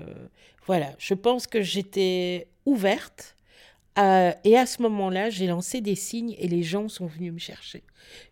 voilà, 0.66 0.94
je 1.00 1.14
pense 1.14 1.48
que 1.48 1.62
j'étais 1.62 2.48
ouverte 2.66 3.36
euh, 4.00 4.32
et 4.46 4.58
à 4.58 4.66
ce 4.66 4.82
moment-là, 4.84 5.30
j'ai 5.30 5.48
lancé 5.48 5.82
des 5.82 5.96
signes 5.96 6.36
et 6.38 6.48
les 6.48 6.64
gens 6.64 6.88
sont 6.88 7.08
venus 7.08 7.34
me 7.34 7.40
chercher. 7.40 7.84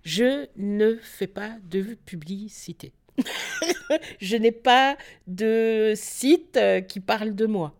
Je 0.04 0.48
ne 0.56 0.96
fais 1.02 1.28
pas 1.28 1.58
de 1.70 1.98
publicité. 2.06 2.94
je 4.22 4.38
n'ai 4.38 4.52
pas 4.52 4.98
de 5.26 5.94
site 5.96 6.56
euh, 6.58 6.80
qui 6.80 7.00
parle 7.00 7.36
de 7.36 7.48
moi. 7.48 7.77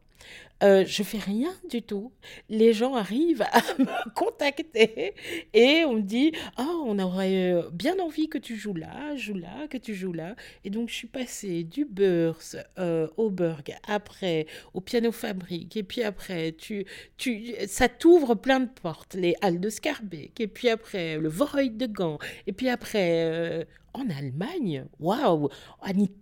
Euh, 0.64 0.86
je 0.88 1.04
fais 1.04 1.20
rien 1.20 1.54
du 1.70 1.84
tout. 1.84 2.12
Les 2.50 2.74
gens 2.74 2.96
arrivent 2.96 3.44
à 3.44 3.62
me 3.80 4.14
contacter 4.14 5.14
et 5.54 5.84
on 5.86 5.94
me 5.94 6.02
dit 6.02 6.32
Ah, 6.58 6.74
on 6.84 6.98
aurait 6.98 7.54
euh, 7.54 7.70
bien 7.72 8.00
envie 8.00 8.28
que 8.28 8.40
tu 8.40 8.56
joues 8.56 8.74
là, 8.74 9.16
joue 9.16 9.36
là, 9.36 9.68
que 9.70 9.78
tu 9.78 9.94
joues 9.94 10.14
là. 10.14 10.36
Et 10.64 10.70
donc, 10.70 10.90
je 10.90 10.96
suis 10.96 11.08
passée 11.08 11.64
du 11.64 11.86
Burs 11.86 12.40
euh, 12.80 13.08
au 13.18 13.30
Burg, 13.30 13.76
après 13.88 14.48
au 14.74 14.82
Piano 14.82 15.12
Fabrique, 15.12 15.78
et 15.78 15.84
puis 15.84 16.02
après, 16.02 16.54
tu, 16.54 16.86
tu, 17.18 17.54
ça 17.68 17.88
t'ouvre 17.88 18.36
plein 18.36 18.60
de 18.60 18.70
portes. 18.82 19.14
Les 19.14 19.36
Halles 19.42 19.60
de 19.60 19.70
Scarbeck, 19.70 20.40
et 20.40 20.48
puis 20.48 20.70
après, 20.70 21.18
le 21.18 21.30
Voreuil 21.30 21.70
de 21.70 21.86
Gand, 21.86 22.18
et 22.48 22.52
puis 22.52 22.70
après, 22.70 23.68
en 23.98 24.10
Allemagne, 24.16 24.86
waouh, 25.00 25.50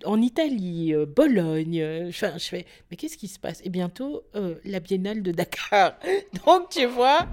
en, 0.06 0.22
Italie, 0.22 0.94
euh, 0.94 1.06
Bologne. 1.06 1.82
Euh, 1.82 2.12
je, 2.12 2.26
je, 2.38 2.48
fais, 2.48 2.66
mais 2.90 2.98
qu'est-ce 2.98 3.18
qui 3.18 3.28
se 3.28 3.38
passe? 3.40 3.62
Et 3.64 3.70
bientôt, 3.70 4.24
euh, 4.36 4.56
la 4.64 4.80
Biennale 4.80 5.22
de 5.22 5.32
Dakar. 5.32 5.94
Donc, 6.46 6.70
tu 6.70 6.86
vois. 6.86 7.28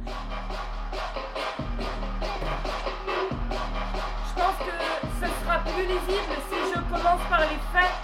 Je 4.28 4.34
pense 4.34 4.58
que 4.58 4.72
ce 5.20 5.26
sera 5.44 5.58
plus 5.60 5.82
lisible 5.82 6.36
si 6.50 6.56
je 6.74 6.80
commence 6.90 7.28
par 7.28 7.40
les 7.40 7.60
faits. 7.72 7.94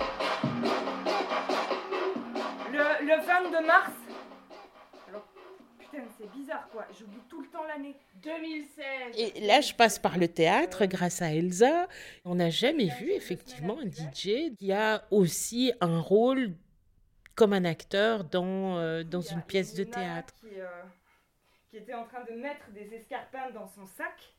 Le, 2.73 3.07
le 3.07 3.17
22 3.27 3.67
mars, 3.67 3.91
c'est 6.19 6.31
bizarre 6.33 6.69
quoi. 6.71 6.87
J'oublie 6.99 7.21
tout 7.29 7.41
le 7.41 7.49
temps 7.49 7.65
l'année. 7.65 7.95
2016. 8.23 8.85
Et 9.17 9.41
là, 9.47 9.61
je 9.61 9.73
passe 9.75 9.99
par 9.99 10.19
le 10.19 10.29
théâtre 10.29 10.87
grâce 10.87 11.23
à 11.23 11.33
Elsa. 11.33 11.89
On 12.25 12.37
n'a 12.37 12.51
jamais 12.51 12.89
vu 13.01 13.13
effectivement 13.13 13.79
un 13.79 13.87
DJ 13.87 14.55
qui 14.59 14.73
a 14.73 15.05
aussi 15.11 15.73
un 15.81 16.01
rôle 16.01 16.55
comme 17.35 17.53
un 17.53 17.65
acteur 17.65 18.25
dans, 18.25 18.79
euh, 18.79 19.05
dans 19.05 19.21
une 19.21 19.43
pièce 19.43 19.75
de 19.75 19.85
théâtre. 19.85 20.35
Qui, 20.41 20.61
euh, 20.61 20.67
qui, 21.71 21.77
était 21.77 21.95
en 21.95 22.05
train 22.05 22.25
de 22.25 22.35
mettre 22.35 22.69
des 22.73 22.93
escarpins 22.95 23.51
dans 23.55 23.69
son 23.69 23.87
sac. 23.87 24.35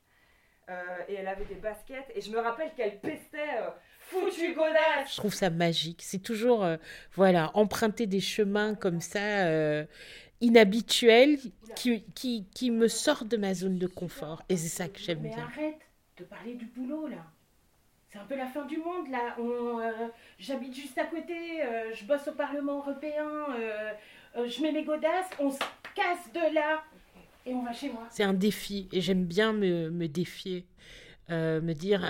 Euh, 0.68 0.82
et 1.08 1.14
elle 1.14 1.26
avait 1.26 1.46
des 1.46 1.56
baskets. 1.56 2.12
Et 2.14 2.20
je 2.20 2.30
me 2.30 2.38
rappelle 2.38 2.72
qu'elle 2.74 3.00
pestait 3.00 3.58
foutu 3.98 4.54
godasse. 4.54 5.12
Je 5.12 5.16
trouve 5.16 5.34
ça 5.34 5.50
magique. 5.50 6.02
C'est 6.02 6.22
toujours, 6.22 6.64
voilà, 7.14 7.50
emprunter 7.54 8.06
des 8.06 8.20
chemins 8.20 8.74
comme 8.74 9.00
ça 9.00 9.86
inhabituel 10.40 11.38
qui, 11.76 12.02
qui, 12.14 12.46
qui, 12.54 12.70
me 12.70 12.88
sort 12.88 13.24
de 13.24 13.36
ma 13.36 13.54
zone 13.54 13.78
de 13.78 13.86
confort. 13.86 14.42
Et 14.48 14.56
c'est 14.56 14.68
ça 14.68 14.88
que 14.88 14.98
j'aime 14.98 15.20
bien. 15.20 15.36
Mais 15.36 15.42
arrête 15.42 15.80
de 16.16 16.24
parler 16.24 16.54
du 16.54 16.66
boulot 16.66 17.08
là. 17.08 17.24
C'est 18.12 18.18
un 18.18 18.24
peu 18.24 18.36
la 18.36 18.46
fin 18.46 18.64
du 18.64 18.76
monde 18.78 19.08
là. 19.08 19.36
Euh, 19.38 20.08
j'habite 20.38 20.74
juste 20.74 20.98
à 20.98 21.04
côté, 21.04 21.62
euh, 21.62 21.94
je 21.94 22.04
bosse 22.04 22.26
au 22.26 22.32
Parlement 22.32 22.78
européen, 22.78 23.46
euh, 23.56 23.92
je 24.48 24.62
mets 24.62 24.72
mes 24.72 24.82
godasses, 24.82 25.30
on 25.38 25.50
se 25.50 25.58
casse 25.94 26.32
de 26.34 26.54
là 26.54 26.82
et 27.46 27.54
on 27.54 27.62
va 27.62 27.72
chez 27.72 27.88
moi. 27.88 28.08
C'est 28.10 28.24
un 28.24 28.34
défi 28.34 28.88
et 28.90 29.00
j'aime 29.00 29.24
bien 29.24 29.52
me, 29.52 29.90
me 29.90 30.08
défier. 30.08 30.66
me 31.28 31.72
dire, 31.72 32.00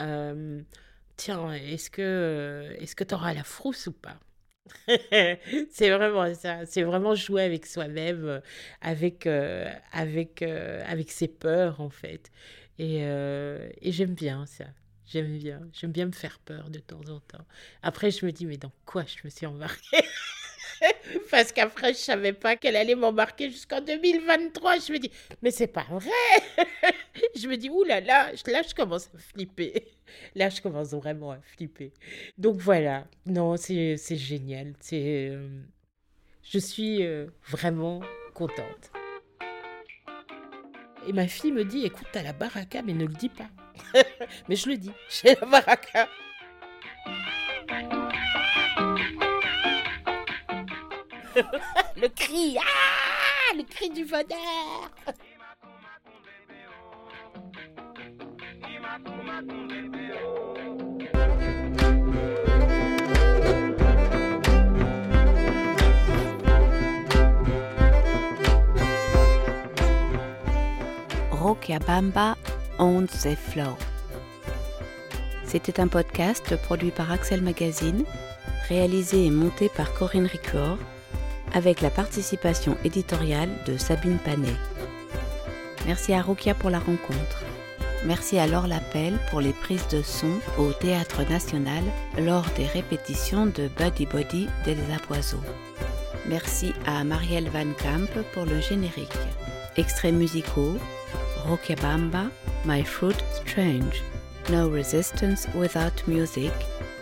tiens, 1.16 1.52
est-ce 1.52 1.90
que 1.90 2.74
est-ce 2.78 2.96
que 2.96 3.04
tu 3.04 3.14
auras 3.14 3.34
la 3.34 3.44
frousse 3.44 3.86
ou 3.86 3.92
pas? 3.92 4.16
c'est 5.70 5.90
vraiment 5.90 6.34
ça, 6.34 6.66
c'est 6.66 6.82
vraiment 6.82 7.14
jouer 7.14 7.42
avec 7.42 7.66
soi-même, 7.66 8.24
euh, 8.24 8.40
avec, 8.80 9.26
euh, 9.26 9.70
avec, 9.92 10.42
euh, 10.42 10.82
avec 10.86 11.10
ses 11.10 11.28
peurs 11.28 11.80
en 11.80 11.90
fait. 11.90 12.30
Et, 12.78 13.00
et 13.02 13.92
j'aime 13.92 14.14
bien 14.14 14.46
ça, 14.46 14.64
j'aime 15.06 15.36
bien, 15.36 15.60
j'aime 15.74 15.92
bien 15.92 16.06
me 16.06 16.12
faire 16.12 16.38
peur 16.38 16.70
de 16.70 16.78
temps 16.78 17.02
en 17.10 17.20
temps. 17.20 17.44
Après, 17.82 18.10
je 18.10 18.24
me 18.24 18.32
dis, 18.32 18.46
mais 18.46 18.56
dans 18.56 18.72
quoi 18.86 19.04
je 19.04 19.16
me 19.22 19.28
suis 19.28 19.44
embarquée? 19.44 20.02
Parce 21.30 21.52
qu'après, 21.52 21.92
je 21.92 21.98
savais 21.98 22.32
pas 22.32 22.56
qu'elle 22.56 22.76
allait 22.76 22.94
m'embarquer 22.94 23.50
jusqu'en 23.50 23.82
2023. 23.82 24.78
Je 24.78 24.92
me 24.92 24.98
dis, 24.98 25.10
mais 25.42 25.50
c'est 25.50 25.66
pas 25.66 25.86
vrai. 25.90 26.10
je 27.36 27.46
me 27.48 27.56
dis, 27.56 27.68
oulala, 27.68 28.00
là, 28.00 28.32
là, 28.32 28.52
là, 28.52 28.62
je 28.66 28.74
commence 28.74 29.10
à 29.14 29.18
flipper. 29.18 29.84
Là, 30.34 30.48
je 30.48 30.60
commence 30.60 30.92
vraiment 30.92 31.32
à 31.32 31.40
flipper. 31.40 31.92
Donc 32.38 32.56
voilà, 32.56 33.06
non, 33.26 33.56
c'est 33.56 33.96
génial. 33.96 34.74
C'est, 34.80 35.28
euh, 35.30 35.62
je 36.42 36.58
suis 36.58 37.04
euh, 37.04 37.26
vraiment 37.48 38.00
contente. 38.34 38.92
Et 41.06 41.12
ma 41.12 41.26
fille 41.26 41.52
me 41.52 41.64
dit, 41.64 41.84
écoute, 41.86 42.06
t'as 42.12 42.22
la 42.22 42.32
baraka, 42.32 42.82
mais 42.82 42.92
ne 42.92 43.06
le 43.06 43.14
dis 43.14 43.30
pas. 43.30 43.48
mais 44.48 44.56
je 44.56 44.68
le 44.68 44.76
dis, 44.76 44.92
j'ai 45.08 45.34
la 45.34 45.46
baraka. 45.46 46.08
le 51.96 52.08
cri, 52.08 52.56
ah, 52.58 53.54
le 53.56 53.62
cri 53.62 53.90
du 53.90 54.04
bonheur. 54.04 54.90
Bamba 71.78 72.36
on 72.78 73.06
the 73.06 73.36
Flow. 73.36 73.76
C'était 75.44 75.80
un 75.80 75.88
podcast 75.88 76.56
produit 76.62 76.90
par 76.90 77.10
Axel 77.10 77.42
Magazine, 77.42 78.04
réalisé 78.68 79.26
et 79.26 79.30
monté 79.30 79.68
par 79.68 79.92
Corinne 79.94 80.26
Ricoeur, 80.26 80.78
avec 81.52 81.80
la 81.80 81.90
participation 81.90 82.76
éditoriale 82.84 83.50
de 83.66 83.76
Sabine 83.76 84.18
Panet. 84.18 84.56
Merci 85.86 86.12
à 86.12 86.22
Rokia 86.22 86.54
pour 86.54 86.70
la 86.70 86.78
rencontre. 86.78 87.44
Merci 88.06 88.38
à 88.38 88.46
Laure 88.46 88.66
Lapelle 88.66 89.18
pour 89.30 89.42
les 89.42 89.52
prises 89.52 89.86
de 89.88 90.00
son 90.00 90.40
au 90.56 90.72
Théâtre 90.72 91.22
National 91.28 91.84
lors 92.18 92.46
des 92.56 92.64
répétitions 92.64 93.44
de 93.44 93.68
Buddy 93.76 94.06
Body 94.06 94.48
d'Elsa 94.64 94.98
Poiseau. 95.06 95.40
Merci 96.26 96.72
à 96.86 97.04
Marielle 97.04 97.50
Van 97.50 97.70
Camp 97.78 98.08
pour 98.32 98.46
le 98.46 98.58
générique. 98.62 99.18
Extraits 99.76 100.14
musicaux 100.14 100.76
Rockabamba, 101.44 102.24
My 102.64 102.82
Fruit 102.84 103.16
Strange, 103.34 104.02
No 104.50 104.70
Resistance 104.70 105.46
Without 105.54 106.06
Music 106.06 106.52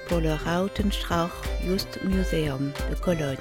pour 0.08 0.18
le 0.18 0.32
Rautenstrauch 0.32 1.30
Just 1.64 2.00
Museum 2.02 2.72
de 2.90 2.96
Cologne 2.96 3.36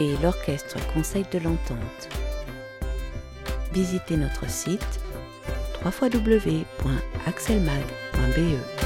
et 0.00 0.16
l'Orchestre 0.20 0.78
Conseil 0.92 1.24
de 1.30 1.38
l'Entente. 1.38 2.08
Visitez 3.72 4.16
notre 4.16 4.48
site 4.50 5.00
www.axelmag.be. 5.84 8.83